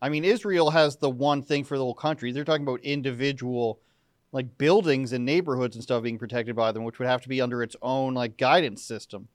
[0.00, 2.32] I mean, Israel has the one thing for the whole country.
[2.32, 3.80] They're talking about individual
[4.30, 7.40] like buildings and neighborhoods and stuff being protected by them, which would have to be
[7.40, 9.28] under its own like guidance system.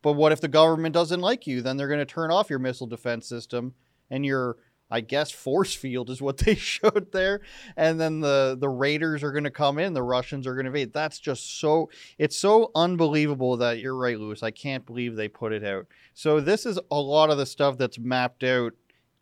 [0.00, 1.60] But what if the government doesn't like you?
[1.60, 3.74] Then they're going to turn off your missile defense system
[4.10, 4.56] and your
[4.90, 7.42] I guess force field is what they showed there,
[7.76, 10.70] and then the the raiders are going to come in, the Russians are going to
[10.70, 10.92] invade.
[10.92, 14.42] That's just so it's so unbelievable that you're right, Lewis.
[14.42, 15.86] I can't believe they put it out.
[16.14, 18.72] So this is a lot of the stuff that's mapped out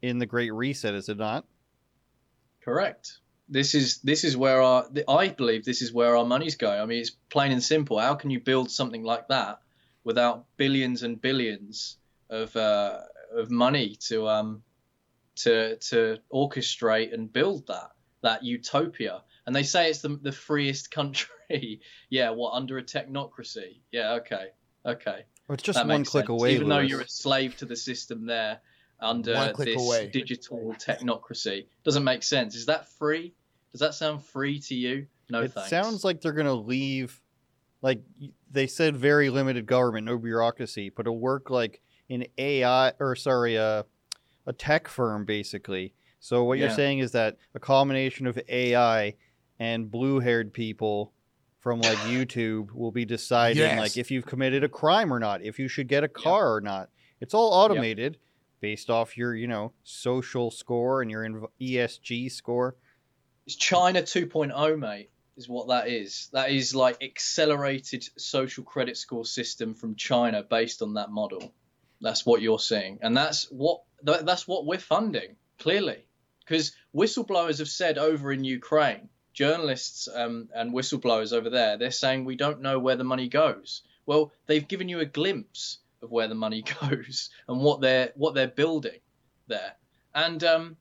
[0.08, 1.44] in the Great Reset, is it not?
[2.62, 3.18] Correct.
[3.48, 6.80] This is this is where our I believe this is where our money's going.
[6.80, 7.98] I mean, it's plain and simple.
[7.98, 9.60] How can you build something like that
[10.02, 11.96] without billions and billions
[12.28, 12.98] of uh,
[13.32, 14.62] of money to um
[15.36, 17.90] to to orchestrate and build that
[18.22, 19.22] that utopia?
[19.46, 21.80] And they say it's the the freest country.
[22.10, 23.80] yeah, what under a technocracy?
[23.92, 24.46] Yeah, okay,
[24.84, 25.24] okay.
[25.46, 26.42] Well, it's just That one click sense.
[26.42, 26.54] away.
[26.56, 28.60] Even though you're a slave to the system there
[29.00, 30.08] under this away.
[30.12, 32.54] digital technocracy, doesn't make sense.
[32.54, 33.34] Is that free?
[33.72, 35.06] Does that sound free to you?
[35.28, 35.70] No it thanks.
[35.70, 37.20] sounds like they're going to leave
[37.82, 38.00] like
[38.50, 43.58] they said very limited government no bureaucracy but it'll work like an ai or sorry
[43.58, 43.82] uh,
[44.46, 49.14] a tech firm basically so what you're saying is that a combination of ai
[49.58, 51.12] and blue haired people
[51.60, 53.78] from like youtube will be deciding Yes.
[53.78, 56.60] like if you've committed a crime or not if you should get a car or
[56.62, 56.88] not
[57.20, 58.16] it's all automated
[58.60, 62.76] based off your you know social score and your esg score
[63.46, 66.28] It's China 2.0, mate, is what that is.
[66.32, 71.52] That is like accelerated social credit score system from China based on that model.
[72.00, 76.06] That's what you're seeing, and that's what that's what we're funding clearly,
[76.40, 82.24] because whistleblowers have said over in Ukraine, journalists um, and whistleblowers over there, they're saying
[82.24, 83.82] we don't know where the money goes.
[84.04, 88.34] Well, they've given you a glimpse of where the money goes and what they're what
[88.34, 89.00] they're building
[89.48, 89.72] there,
[90.14, 90.76] and um,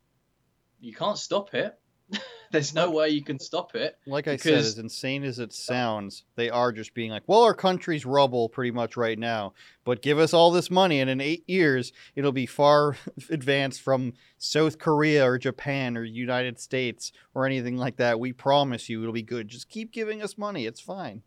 [0.80, 1.78] you can't stop it.
[2.52, 3.98] There's no way you can stop it.
[4.06, 7.56] like I said, as insane as it sounds, they are just being like, well, our
[7.56, 11.44] country's rubble pretty much right now, but give us all this money, and in eight
[11.50, 12.96] years, it'll be far
[13.32, 18.20] advanced from South Korea or Japan or United States or anything like that.
[18.20, 19.48] We promise you it'll be good.
[19.48, 20.66] Just keep giving us money.
[20.68, 21.24] It's fine.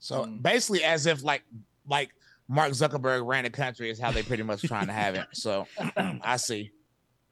[0.00, 0.42] So Mm.
[0.42, 1.44] basically, as if like
[1.88, 2.10] like
[2.48, 5.26] Mark Zuckerberg ran the country is how they pretty much trying to have it.
[5.32, 5.66] So
[6.22, 6.70] I see.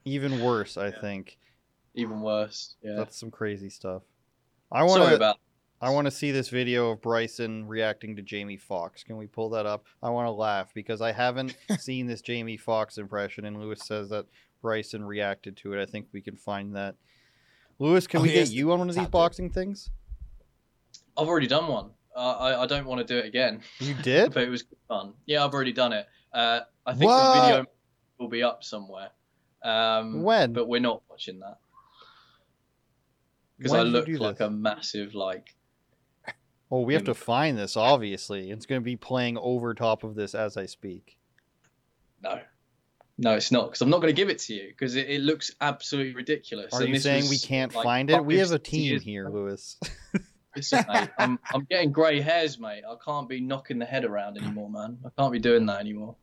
[0.05, 1.38] Even worse, I think.
[1.94, 2.76] Even worse.
[2.83, 2.94] Yeah.
[2.96, 4.02] That's some crazy stuff.
[4.70, 5.14] I want to.
[5.14, 5.38] about.
[5.81, 9.02] I want to see this video of Bryson reacting to Jamie Foxx.
[9.05, 9.85] Can we pull that up?
[10.02, 14.09] I want to laugh because I haven't seen this Jamie Foxx impression, and Lewis says
[14.09, 14.26] that
[14.62, 15.83] Bryson reacted to it.
[15.83, 16.94] I think we can find that.
[17.79, 19.20] Lewis, can Oh, we get you on one of these top there.
[19.20, 19.90] boxing things?
[21.16, 21.90] I've already done one.
[22.16, 23.61] Uh, I I don't want to do it again.
[23.79, 24.33] You did?
[24.35, 25.12] but it was fun.
[25.26, 26.07] Yeah, I've already done it.
[26.33, 27.66] Uh, I think the video
[28.18, 29.11] will be up somewhere.
[29.62, 30.52] Um, when?
[30.52, 31.59] But we're not watching that
[33.59, 34.46] because I look like this?
[34.46, 35.55] a massive like.
[36.70, 37.76] Oh, we have to find this.
[37.76, 41.16] Obviously, it's going to be playing over top of this as I speak.
[42.22, 42.40] No,
[43.18, 45.20] no, it's not because I'm not going to give it to you because it, it
[45.20, 46.74] looks absolutely ridiculous.
[46.74, 48.24] Are And you saying we can't like, find it?
[48.24, 49.29] We have a team here.
[49.29, 49.79] Lewis.
[50.57, 52.83] Listen, mate, I'm, I'm getting grey hairs, mate.
[52.88, 54.99] I can't be knocking the head around anymore, man.
[55.05, 56.16] I can't be doing that anymore.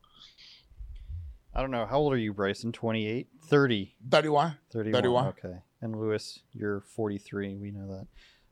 [1.54, 1.86] I don't know.
[1.86, 2.72] How old are you, Bryson?
[2.72, 3.28] 28?
[3.46, 3.94] 30.
[4.10, 4.56] 31.
[4.72, 4.92] 31.
[4.92, 5.26] 31.
[5.28, 5.54] Okay.
[5.82, 7.56] And Lewis, you're 43.
[7.56, 7.86] We know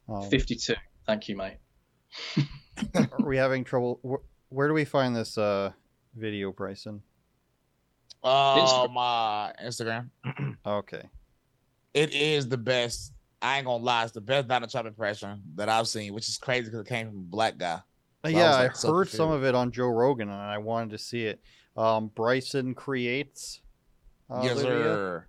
[0.08, 0.12] that.
[0.12, 0.74] Um, 52.
[1.06, 1.56] Thank you, mate.
[2.94, 3.98] are we having trouble?
[4.06, 5.72] Wh- Where do we find this uh,
[6.14, 7.02] video, Bryson?
[8.22, 10.10] Um, uh, Instagram.
[10.64, 11.02] Okay.
[11.92, 13.12] It is the best.
[13.42, 16.38] I ain't gonna lie, it's the best Donald Trump impression that I've seen, which is
[16.38, 17.80] crazy because it came from a black guy.
[18.24, 20.98] Yeah, I like, so heard some of it on Joe Rogan, and I wanted to
[20.98, 21.40] see it.
[21.76, 23.60] Um, Bryson creates.
[24.30, 24.82] Uh, yes, video.
[24.82, 25.26] sir.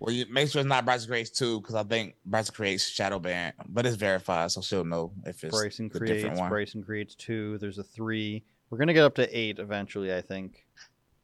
[0.00, 3.20] Well, you make sure it's not Bryson creates two, because I think Bryson creates shadow
[3.20, 6.40] ban, but it's verified, so she'll know if it's Bryson the different creates.
[6.40, 6.48] one.
[6.48, 7.56] Bryson creates two.
[7.58, 8.42] There's a three.
[8.70, 10.66] We're gonna get up to eight eventually, I think.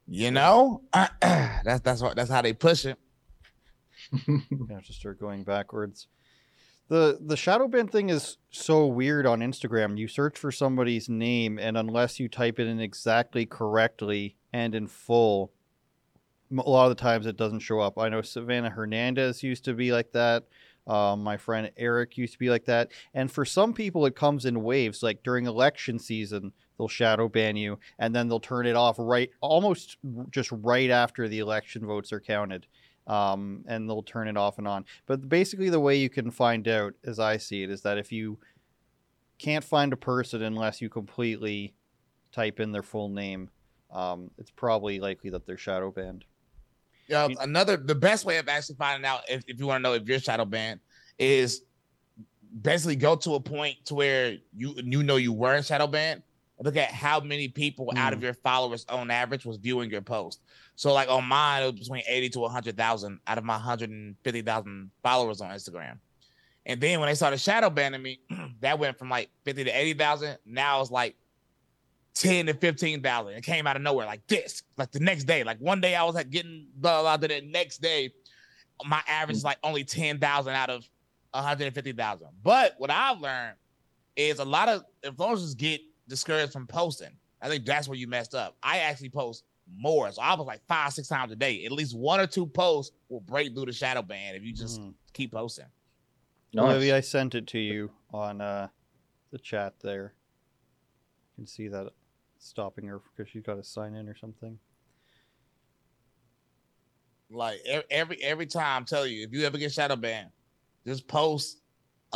[0.07, 2.97] You know, that's that's what that's how they push it.
[4.13, 4.19] I
[4.73, 6.07] have to start going backwards.
[6.89, 9.97] The the shadow ban thing is so weird on Instagram.
[9.97, 14.87] You search for somebody's name, and unless you type it in exactly correctly and in
[14.87, 15.51] full,
[16.51, 17.97] a lot of the times it doesn't show up.
[17.97, 20.45] I know Savannah Hernandez used to be like that.
[20.87, 22.91] Um, my friend Eric used to be like that.
[23.13, 25.03] And for some people, it comes in waves.
[25.03, 29.29] Like during election season, they'll shadow ban you, and then they'll turn it off right,
[29.41, 29.97] almost
[30.31, 32.65] just right after the election votes are counted
[33.07, 34.85] um, and they'll turn it off and on.
[35.05, 38.11] But basically, the way you can find out, as I see it, is that if
[38.11, 38.37] you
[39.39, 41.73] can't find a person unless you completely
[42.31, 43.49] type in their full name,
[43.91, 46.25] um, it's probably likely that they're shadow banned.
[47.07, 49.83] Yeah, You- another the best way of actually finding out if, if you want to
[49.89, 50.81] know if you're shadow banned
[51.17, 51.63] is
[52.61, 56.21] basically go to a point to where you you know you weren't shadow banned
[56.59, 58.17] look at how many people out Mm.
[58.17, 60.41] of your followers on average was viewing your post.
[60.75, 65.41] So like on mine, it was between 80 to 100,000 out of my 150,000 followers
[65.41, 65.99] on Instagram.
[66.65, 68.19] And then when they started shadow banning me,
[68.61, 70.37] that went from like 50 to 80,000.
[70.45, 71.15] Now it's like
[72.15, 73.33] 10 to 15,000.
[73.33, 75.43] It came out of nowhere like this, like the next day.
[75.43, 77.27] Like one day I was like getting blah, blah, blah.
[77.27, 78.11] The next day,
[78.85, 80.83] my average is like only 10,000 out of
[81.31, 82.27] 150,000.
[82.43, 83.55] But what I've learned
[84.15, 87.11] is a lot of influencers get discouraged from posting.
[87.41, 88.57] I think that's where you messed up.
[88.63, 89.43] I actually post
[89.75, 90.11] more.
[90.11, 91.65] So I was like five, six times a day.
[91.65, 94.79] At least one or two posts will break through the shadow ban if you just
[94.79, 94.93] Mhm.
[95.13, 95.65] keep posting.
[96.53, 96.63] Nice.
[96.63, 98.69] Olivia, I sent it to you on uh,
[99.31, 100.15] the chat there.
[101.35, 101.91] You can see that
[102.39, 104.57] stopping her because she's got to sign in or something.
[107.29, 110.31] Like every every time, I'm telling you, if you ever get shadow banned,
[110.85, 111.61] just post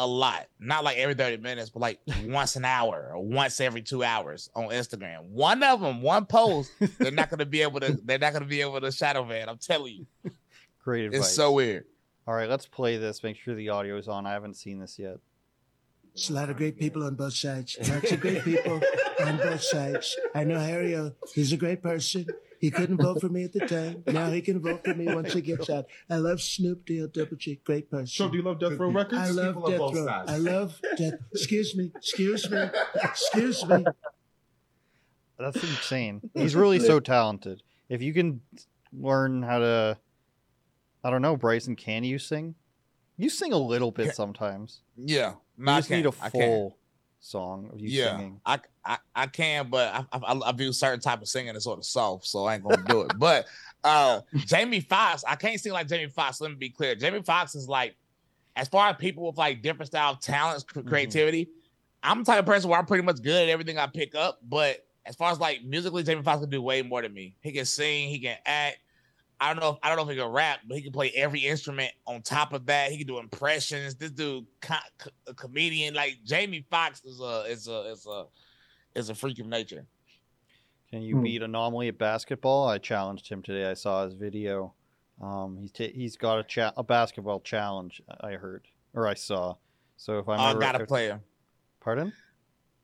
[0.02, 0.47] a lot.
[0.60, 4.49] Not like every 30 minutes, but like once an hour or once every two hours
[4.56, 5.26] on Instagram.
[5.30, 7.93] One of them, one post, they're not gonna be able to.
[8.04, 9.47] They're not gonna be able to shadow ban.
[9.47, 10.32] I'm telling you,
[10.84, 11.20] Great advice.
[11.22, 11.86] it's so weird.
[12.28, 13.22] All right, let's play this.
[13.22, 14.26] Make sure the audio is on.
[14.26, 15.18] I haven't seen this yet.
[16.16, 17.78] There's a lot of great people on both sides.
[17.88, 18.82] Lots of great people
[19.24, 20.18] on both sides.
[20.36, 20.97] I know Harry,
[21.34, 22.26] he's a great person.
[22.62, 24.03] He couldn't vote for me at the time.
[24.07, 25.86] Now he can vote for me once he gets out.
[26.09, 27.59] I love Snoop Deal Double G.
[27.66, 28.05] Great person.
[28.07, 29.20] So do you love Death Row Records?
[29.22, 30.05] I love People Death both Row.
[30.05, 30.32] sides.
[30.32, 31.16] I love Death.
[31.34, 31.91] Excuse me.
[31.95, 32.70] Excuse me.
[33.03, 33.84] Excuse me.
[35.39, 36.22] That's insane.
[36.36, 37.64] He's really so talented.
[37.89, 38.41] If you can
[38.93, 39.97] learn how to,
[41.03, 42.53] I don't know, Bryson, can you sing?
[43.18, 44.82] You sing a little bit sometimes.
[44.95, 46.14] Yeah, You no, I just need can.
[46.14, 46.41] a I can.
[46.41, 46.78] full
[47.22, 48.42] song of you yeah, singing.
[48.46, 51.80] I, I I can, but I, I I view certain type of singing as sort
[51.80, 53.14] of soft, so I ain't gonna do it.
[53.18, 53.46] But
[53.84, 56.42] uh Jamie Foxx, I can't sing like Jamie Foxx.
[56.42, 56.96] Let me be clear.
[56.96, 57.96] Jamie Foxx is like,
[58.56, 61.48] as far as people with like different style talents, cr- creativity,
[62.04, 64.40] I'm the type of person where I'm pretty much good at everything I pick up.
[64.48, 67.36] But as far as like musically, Jamie Foxx can do way more than me.
[67.42, 68.80] He can sing, he can act.
[69.42, 69.72] I don't know.
[69.72, 71.92] If, I don't know if he can rap, but he can play every instrument.
[72.06, 73.96] On top of that, he can do impressions.
[73.96, 78.26] This dude, co- co- a comedian like Jamie Foxx is a is a is a
[78.96, 79.86] is a freak of nature.
[80.92, 81.24] Can you Hmm.
[81.24, 82.68] beat Anomaly at basketball?
[82.68, 83.70] I challenged him today.
[83.70, 84.76] I saw his video.
[85.20, 88.02] Um, he's ta- he's got a cha- a basketball challenge.
[88.22, 89.56] I heard or I saw.
[89.98, 91.22] So if I'm I gotta if- play him.
[91.80, 92.14] Pardon?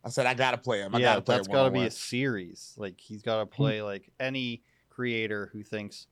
[0.03, 0.95] I said I gotta play him.
[0.95, 2.73] I yeah, gotta play that's him got to be a series.
[2.77, 6.07] Like he's got to play like any creator who thinks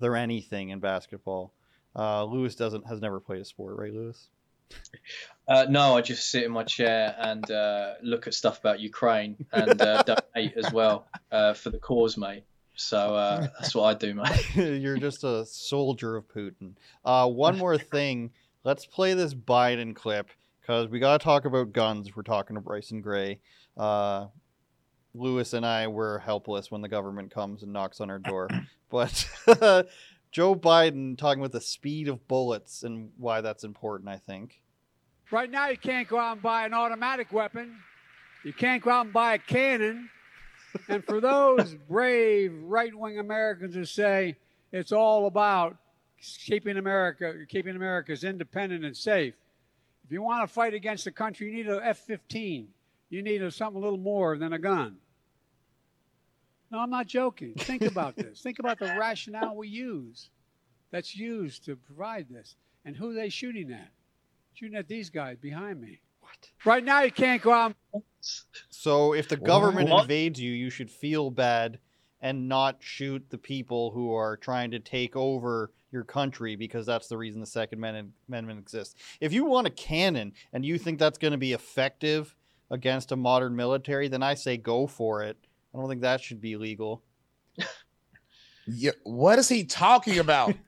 [0.00, 1.52] they're anything in basketball.
[1.94, 4.28] Uh, Lewis doesn't has never played a sport, right, Lewis?
[5.48, 9.46] Uh, no, I just sit in my chair and uh, look at stuff about Ukraine
[9.52, 10.02] and uh,
[10.34, 12.44] donate as well uh, for the cause, mate.
[12.74, 14.54] So uh, that's what I do, mate.
[14.56, 16.72] You're just a soldier of Putin.
[17.04, 18.32] Uh, one more thing.
[18.64, 20.28] Let's play this Biden clip
[20.60, 22.14] because we got to talk about guns.
[22.14, 23.38] We're talking to Bryson Gray.
[25.16, 28.48] Lewis and I were helpless when the government comes and knocks on our door.
[28.90, 29.28] but
[30.30, 34.60] Joe Biden talking about the speed of bullets and why that's important, I think.
[35.30, 37.76] Right now, you can't go out and buy an automatic weapon.
[38.44, 40.08] You can't go out and buy a cannon.
[40.88, 44.36] And for those brave right wing Americans who say
[44.72, 45.76] it's all about
[46.20, 49.34] keeping America, keeping America's independent and safe,
[50.04, 52.68] if you want to fight against the country, you need an F 15.
[53.08, 54.96] You need a, something a little more than a gun.
[56.70, 57.54] No, I'm not joking.
[57.54, 58.40] Think about this.
[58.40, 60.30] Think about the rationale we use
[60.90, 63.90] that's used to provide this and who they shooting at.
[64.54, 66.00] Shooting at these guys behind me.
[66.20, 66.50] What?
[66.64, 67.74] Right now, you can't go out.
[68.70, 70.02] So if the government What?
[70.02, 71.78] invades you, you should feel bad
[72.20, 77.06] and not shoot the people who are trying to take over your country because that's
[77.08, 78.94] the reason the Second Amendment Amendment exists.
[79.20, 82.34] If you want a cannon and you think that's going to be effective
[82.70, 85.36] against a modern military, then I say go for it.
[85.76, 87.02] I don't think that should be legal.
[88.66, 90.54] Yeah, what is he talking about?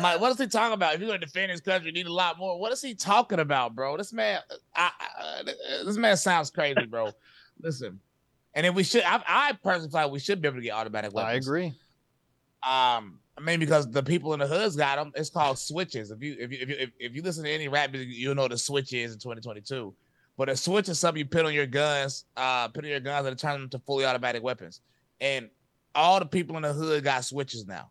[0.00, 0.94] Like, what is he talking about?
[0.94, 2.58] If you're gonna defend his country, you need a lot more.
[2.58, 3.94] What is he talking about, bro?
[3.98, 4.40] This man,
[4.74, 5.42] I, I,
[5.84, 7.10] this man sounds crazy, bro.
[7.62, 8.00] Listen,
[8.54, 10.72] and if we should, I, I personally feel like we should be able to get
[10.72, 11.46] automatic weapons.
[11.46, 11.66] I agree.
[12.62, 15.12] Um, I mean, because the people in the hoods got them.
[15.14, 16.10] It's called switches.
[16.10, 18.34] If you if you if you if, if you listen to any rap music, you'll
[18.34, 19.94] know what a switch is in 2022.
[20.40, 23.26] But a switch is something you put on your guns, uh, put on your guns
[23.26, 24.80] and it turns them to fully automatic weapons.
[25.20, 25.50] And
[25.94, 27.90] all the people in the hood got switches now.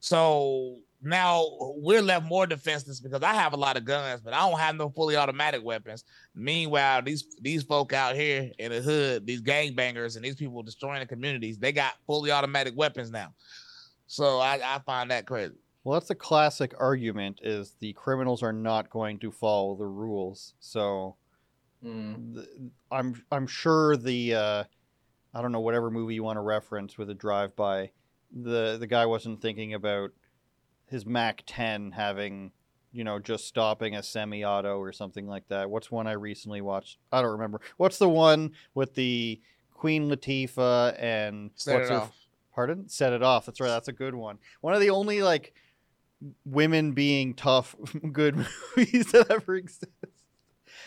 [0.00, 1.46] So now
[1.76, 4.74] we're left more defenseless because I have a lot of guns, but I don't have
[4.74, 6.02] no fully automatic weapons.
[6.34, 10.98] Meanwhile, these these folk out here in the hood, these gangbangers and these people destroying
[10.98, 13.32] the communities, they got fully automatic weapons now.
[14.08, 15.54] So I, I find that crazy.
[15.84, 20.54] Well, that's a classic argument: is the criminals are not going to follow the rules.
[20.58, 21.14] So
[21.84, 22.34] Mm.
[22.34, 24.64] the, I'm I'm sure the uh,
[25.34, 27.90] I don't know whatever movie you want to reference with a drive by,
[28.32, 30.10] the the guy wasn't thinking about
[30.86, 32.50] his Mac 10 having
[32.92, 35.70] you know just stopping a semi-auto or something like that.
[35.70, 36.98] What's one I recently watched?
[37.12, 37.60] I don't remember.
[37.76, 39.40] What's the one with the
[39.72, 42.16] Queen Latifah and Set what's it her off.
[42.54, 42.88] pardon?
[42.88, 43.46] Set it off.
[43.46, 43.68] That's right.
[43.68, 44.38] That's a good one.
[44.60, 45.54] One of the only like
[46.44, 47.74] women being tough
[48.12, 48.36] good
[48.76, 49.86] movies that ever exist.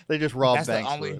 [0.07, 0.91] They just robbed That's the banks.
[0.91, 1.19] only-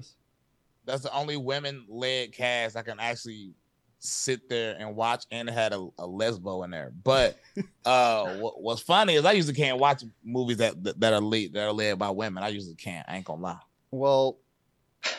[0.84, 3.54] That's the only women led cast I can actually
[3.98, 6.92] sit there and watch and it had a, a lesbo in there.
[7.02, 7.38] But
[7.86, 11.54] uh what, what's funny is I usually can't watch movies that that, that are lead
[11.54, 12.42] that are led by women.
[12.44, 13.08] I usually can't.
[13.08, 13.58] I ain't gonna lie.
[13.90, 14.36] Well,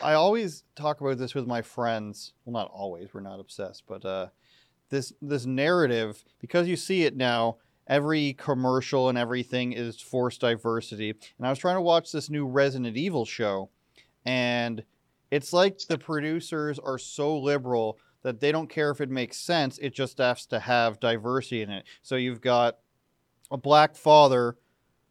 [0.02, 2.32] I always talk about this with my friends.
[2.44, 3.12] Well, not always.
[3.12, 4.28] We're not obsessed, but uh,
[4.90, 7.56] this this narrative because you see it now.
[7.88, 11.10] Every commercial and everything is forced diversity.
[11.10, 13.70] And I was trying to watch this new Resident Evil show,
[14.24, 14.82] and
[15.30, 19.78] it's like the producers are so liberal that they don't care if it makes sense.
[19.78, 21.84] It just has to have diversity in it.
[22.02, 22.78] So you've got
[23.50, 24.56] a black father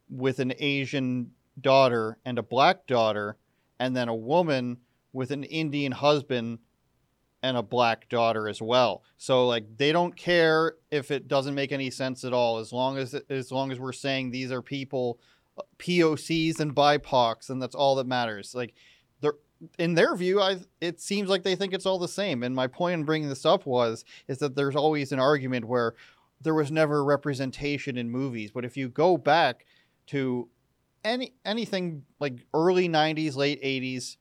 [0.09, 3.37] with an Asian daughter and a black daughter,
[3.79, 4.77] and then a woman
[5.13, 6.59] with an Indian husband
[7.45, 9.03] and a black daughter as well.
[9.17, 12.97] So like they don't care if it doesn't make any sense at all as long
[12.97, 15.19] as as long as we're saying these are people
[15.55, 18.55] uh, POCs and BIPOCs and that's all that matters.
[18.55, 18.73] Like
[19.21, 19.35] they're
[19.77, 22.65] in their view I it seems like they think it's all the same and my
[22.65, 25.93] point in bringing this up was is that there's always an argument where
[26.41, 29.65] there was never representation in movies, but if you go back
[30.07, 30.49] to
[31.03, 34.17] any anything like early 90s late 80s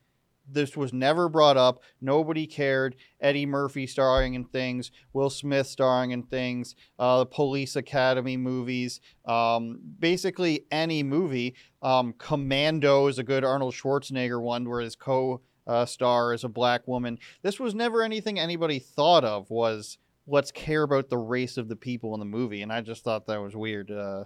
[0.51, 1.83] this was never brought up.
[2.01, 2.97] Nobody cared.
[3.21, 9.01] Eddie murphy starring in things will smith starring in things uh, the police academy movies
[9.27, 11.55] um, basically any movie.
[11.83, 16.49] Um, commando is a good arnold schwarzenegger one where his co uh, star is a
[16.49, 17.19] black woman.
[17.43, 21.77] This was never anything anybody thought of was let's care about the race of the
[21.77, 24.25] people in the movie and i just thought that was weird uh,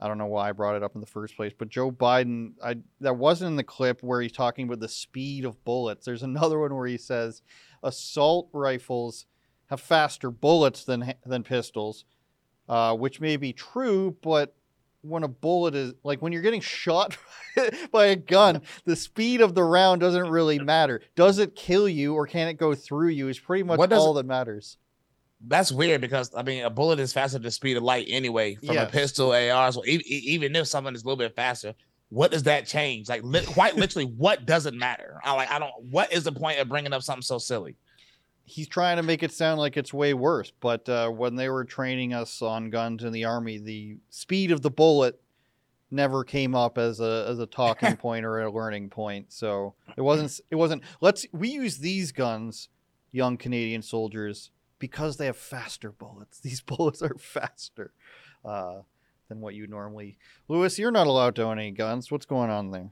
[0.00, 2.52] I don't know why I brought it up in the first place, but Joe Biden,
[2.62, 6.04] I that wasn't in the clip where he's talking about the speed of bullets.
[6.06, 7.42] There's another one where he says
[7.82, 9.26] assault rifles
[9.66, 12.04] have faster bullets than than pistols,
[12.68, 14.54] uh, which may be true, but
[15.02, 17.16] when a bullet is like when you're getting shot
[17.92, 21.00] by a gun, the speed of the round doesn't really matter.
[21.16, 23.28] Does it kill you or can it go through you?
[23.28, 24.78] Is pretty much What all that matters.
[25.46, 28.56] That's weird because I mean a bullet is faster than the speed of light anyway
[28.56, 28.88] from Yes.
[28.88, 29.70] a pistol AR.
[29.72, 31.74] So e- e- even if something is a little bit faster,
[32.08, 33.08] what does that change?
[33.08, 35.20] Like li- quite literally, what does it matter?
[35.22, 35.72] I like I don't.
[35.90, 37.76] What is the point of bringing up something so silly?
[38.50, 40.50] he's trying to make it sound like it's way worse.
[40.58, 44.62] But uh, when they were training us on guns in the army, the speed of
[44.62, 45.20] the bullet
[45.90, 49.26] never came up as a as a talking point or a learning point.
[49.34, 50.82] So it wasn't it wasn't.
[51.02, 52.70] Let's we use these guns,
[53.12, 56.40] young Canadian soldiers, because they have faster bullets.
[56.42, 57.92] These bullets are faster.
[58.44, 58.82] Uh,
[59.28, 60.16] than what you normally.
[60.48, 62.10] Lewis, you're not allowed to own any guns.
[62.10, 62.90] What's going on there?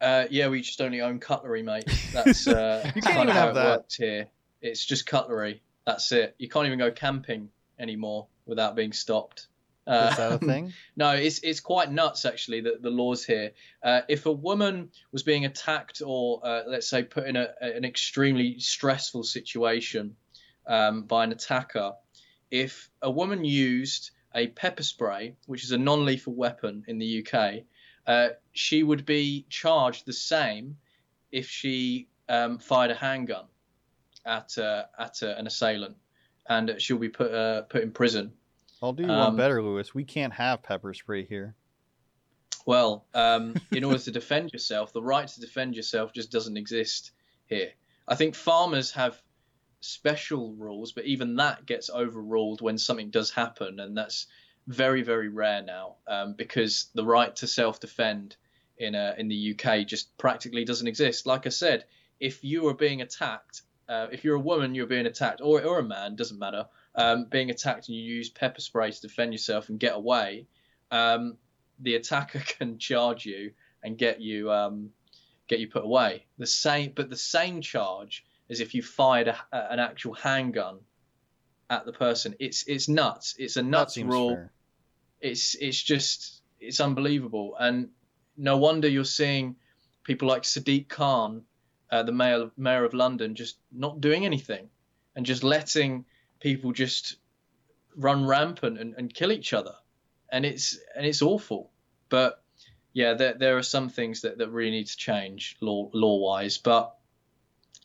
[0.00, 1.84] Uh, yeah, we just only own cutlery, mate.
[2.12, 3.78] That's uh, You can't even have that.
[3.78, 4.26] works here.
[4.60, 5.62] It's just cutlery.
[5.86, 6.34] That's it.
[6.38, 7.48] You can't even go camping
[7.78, 9.46] anymore without being stopped.
[9.86, 10.72] Uh, Is that a thing?
[10.96, 12.60] No, it's it's quite nuts actually.
[12.60, 13.52] The the laws here.
[13.82, 17.84] Uh, if a woman was being attacked or uh, let's say put in a, an
[17.84, 20.16] extremely stressful situation
[20.66, 21.92] um, by an attacker,
[22.50, 27.64] if a woman used a pepper spray, which is a non-lethal weapon in the UK,
[28.06, 30.76] uh, she would be charged the same
[31.30, 33.44] if she um, fired a handgun
[34.24, 35.96] at uh, at uh, an assailant,
[36.46, 38.32] and she'll be put uh, put in prison.
[38.82, 39.94] I'll do you one Um, better, Lewis.
[39.94, 41.54] We can't have pepper spray here.
[42.66, 47.12] Well, um, in order to defend yourself, the right to defend yourself just doesn't exist
[47.46, 47.70] here.
[48.08, 49.22] I think farmers have
[49.82, 54.26] special rules, but even that gets overruled when something does happen, and that's
[54.66, 58.36] very, very rare now um, because the right to self-defend
[58.78, 61.26] in uh, in the UK just practically doesn't exist.
[61.26, 61.84] Like I said,
[62.20, 65.80] if you are being attacked, uh, if you're a woman, you're being attacked, or or
[65.80, 69.68] a man, doesn't matter, um, being attacked, and you use pepper spray to defend yourself
[69.68, 70.46] and get away.
[70.90, 71.36] Um,
[71.80, 73.52] the attacker can charge you
[73.82, 74.90] and get you um,
[75.48, 76.26] get you put away.
[76.38, 80.78] The same, but the same charge as if you fired a, an actual handgun
[81.68, 82.36] at the person.
[82.38, 83.34] It's it's nuts.
[83.38, 84.36] It's a nuts rule.
[84.36, 84.52] fair.
[85.20, 87.88] It's it's just it's unbelievable, and
[88.36, 89.56] no wonder you're seeing
[90.04, 91.42] people like Sadiq Khan,
[91.90, 94.68] uh, the mayor mayor of London, just not doing anything
[95.16, 96.04] and just letting
[96.38, 97.16] people just
[97.96, 99.74] run rampant and, and kill each other
[100.30, 101.70] and it's and it's awful
[102.12, 102.42] but
[102.92, 106.58] yeah, there there are some things that, that really need to change law law wise,
[106.58, 106.94] but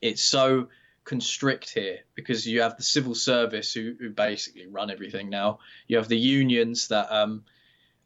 [0.01, 0.67] it's so
[1.03, 5.59] constrict here because you have the civil service who, who basically run everything now.
[5.87, 7.45] You have the unions that um,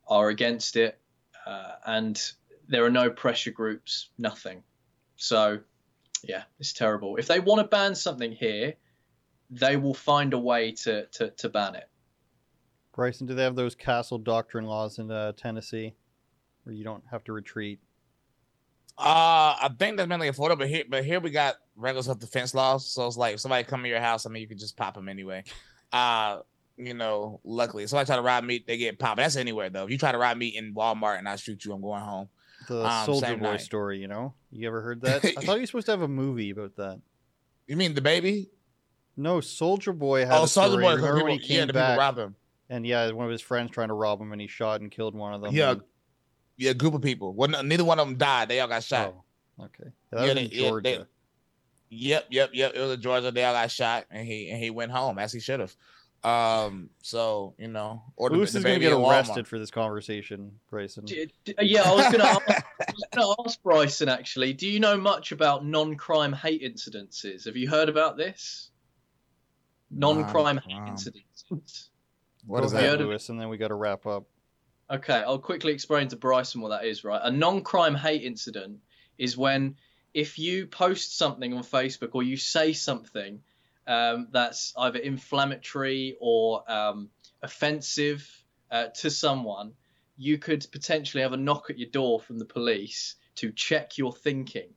[0.07, 0.99] are against it,
[1.45, 2.21] uh, and
[2.67, 4.63] there are no pressure groups, nothing.
[5.15, 5.59] So,
[6.23, 7.17] yeah, it's terrible.
[7.17, 8.75] If they want to ban something here,
[9.49, 11.89] they will find a way to, to, to ban it.
[12.93, 15.95] Bryson, do they have those castle doctrine laws in uh, Tennessee
[16.63, 17.79] where you don't have to retreat?
[18.97, 22.53] Uh, I think that's mainly in Florida, but here, but here we got regular self-defense
[22.53, 22.87] laws.
[22.87, 24.93] So it's like if somebody come to your house, I mean, you can just pop
[24.93, 25.43] them anyway.
[25.91, 26.39] Uh,
[26.77, 29.17] you know, luckily, if somebody try to rob me, they get popped.
[29.17, 29.85] That's anywhere though.
[29.85, 32.29] If you try to rob me in Walmart and I shoot you, I'm going home.
[32.67, 33.61] The Um, Soldier Boy night.
[33.61, 34.35] story, you know?
[34.51, 35.25] You ever heard that?
[35.25, 36.99] I thought you were supposed to have a movie about that.
[37.67, 38.49] You mean the baby?
[39.15, 40.81] No, Soldier Boy had Oh, a Soldier.
[40.81, 40.95] Boy.
[40.95, 42.35] Remember People, when he came people back robbed him.
[42.69, 45.15] and yeah, one of his friends trying to rob him and he shot and killed
[45.15, 45.53] one of them.
[45.55, 45.81] Yeah, and-
[46.61, 47.33] Yeah, a group of people.
[47.33, 48.47] Well, neither one of them died.
[48.49, 49.15] They all got shot.
[49.59, 49.85] Oh, okay.
[49.85, 51.07] Yeah, that Yeah, was they- in they- Georgia.
[51.93, 52.71] Yep, yep, yep.
[52.75, 53.31] It was in Georgia.
[53.31, 55.75] They all got shot, and he and he went home as he should have.
[56.23, 59.57] Um, so you know, or the, Luce the is going to baby get arrested for
[59.59, 61.03] this conversation, Bryson.
[61.05, 64.53] D- d- Yeah, I was going to ask, I was gonna ask Bryson actually.
[64.53, 67.45] Do you know much about non-crime hate incidences?
[67.45, 68.69] Have you heard about this?
[69.89, 70.95] Non-crime hate Non-crime.
[70.95, 71.87] incidences.
[72.45, 72.81] What Go that?
[72.99, 72.99] that?
[73.03, 74.25] Lewis, and then we got to wrap up.
[74.91, 77.21] Okay, I'll quickly explain to Bryson what that is, right?
[77.23, 78.79] A non crime hate incident
[79.17, 79.77] is when
[80.13, 83.41] if you post something on Facebook or you say something
[83.87, 87.09] um, that's either inflammatory or um,
[87.41, 88.29] offensive
[88.69, 89.71] uh, to someone,
[90.17, 94.11] you could potentially have a knock at your door from the police to check your
[94.11, 94.73] thinking.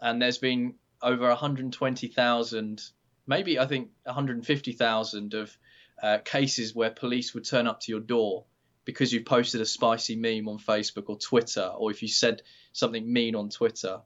[0.00, 2.82] And there's been over 120,000,
[3.26, 5.58] maybe I think 150,000 of
[6.02, 8.46] uh, cases where police would turn up to your door
[8.84, 13.10] because you've posted a spicy meme on Facebook or Twitter, or if you said something
[13.12, 14.00] mean on Twitter,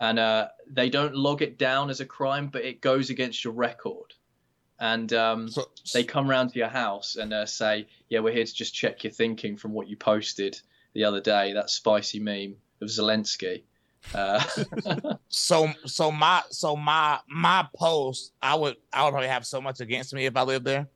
[0.00, 3.52] and uh, they don't log it down as a crime, but it goes against your
[3.54, 4.14] record,
[4.78, 8.44] and um, So, they come round to your house and uh, say, "Yeah, we're here
[8.44, 10.60] to just check your thinking from what you posted
[10.94, 13.62] the other day, that spicy meme of Zelensky."
[14.14, 14.42] Uh,
[15.28, 19.80] so so my so my my post, I would I would probably have so much
[19.80, 20.86] against me if I lived there.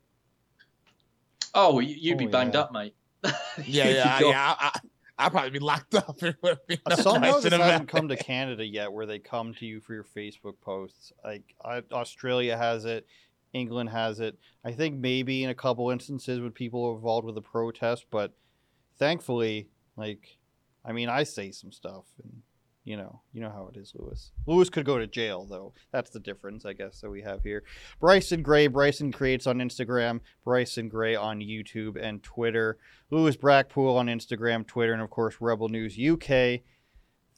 [1.53, 2.61] oh, you- you'd be Oh, banged yeah.
[2.61, 2.95] up, mate.
[3.65, 4.55] Yeah, You'd yeah, be yeah.
[4.59, 4.79] I, I,
[5.17, 6.21] I'd probably be locked up.
[6.23, 9.19] It would be no Somehow this question about hasn't come to Canada yet, where they
[9.19, 11.13] come to you for your Facebook posts.
[11.23, 13.05] Like I, Australia has it,
[13.53, 14.37] England has it.
[14.65, 18.33] I think maybe in a couple instances with people are involved with a protest, but
[18.97, 20.37] thankfully, like,
[20.83, 22.41] I mean, I say some stuff, and
[22.85, 24.31] you know, you know how it is, Lewis.
[24.45, 25.73] Lewis could go to jail though.
[25.91, 27.63] That's the difference, I guess, that we have here.
[27.99, 32.77] Bryson Gray, Bryson creates on Instagram, Bryson Gray on YouTube and Twitter.
[33.09, 36.61] Lewis Brackpool on Instagram, Twitter, and of course Rebel News UK.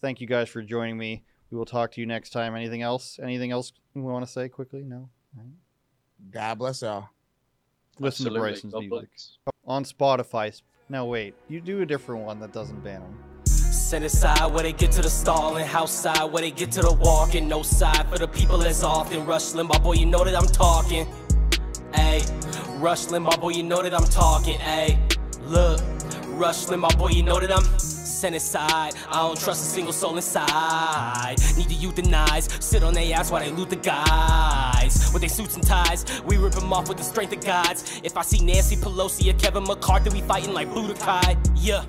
[0.01, 1.23] Thank you guys for joining me.
[1.51, 2.55] We will talk to you next time.
[2.55, 3.19] Anything else?
[3.21, 4.83] Anything else we want to say quickly?
[4.83, 5.09] No.
[5.37, 6.31] All right.
[6.31, 7.09] God bless y'all.
[7.99, 8.37] Listen Absolutely.
[8.37, 9.37] to Bryson's God music bless.
[9.65, 10.61] on Spotify.
[10.89, 11.35] No, wait.
[11.47, 13.34] You do a different one that doesn't ban them.
[13.85, 16.91] Send side where they get to the stalling, house side where they get to the
[16.91, 17.47] walking.
[17.47, 19.27] No side for the people as often.
[19.27, 21.05] Rush Limbaugh, boy, you know that I'm talking.
[21.91, 24.57] Ayy, Rush Limbaugh, boy, you know that I'm talking.
[24.57, 24.97] Ayy,
[25.43, 25.81] look,
[26.29, 27.63] Rush Limbaugh, boy, you know that I'm.
[27.77, 28.95] Send side.
[29.11, 31.35] I don't trust a single soul inside.
[31.55, 32.63] Need to euthanize.
[32.63, 35.11] Sit on their ass while they loot the guys.
[35.13, 38.01] With their suits and ties, we rip them off with the strength of gods.
[38.03, 41.37] If I see Nancy Pelosi or Kevin McCarthy, we fighting like Budokai.
[41.55, 41.85] Yeah.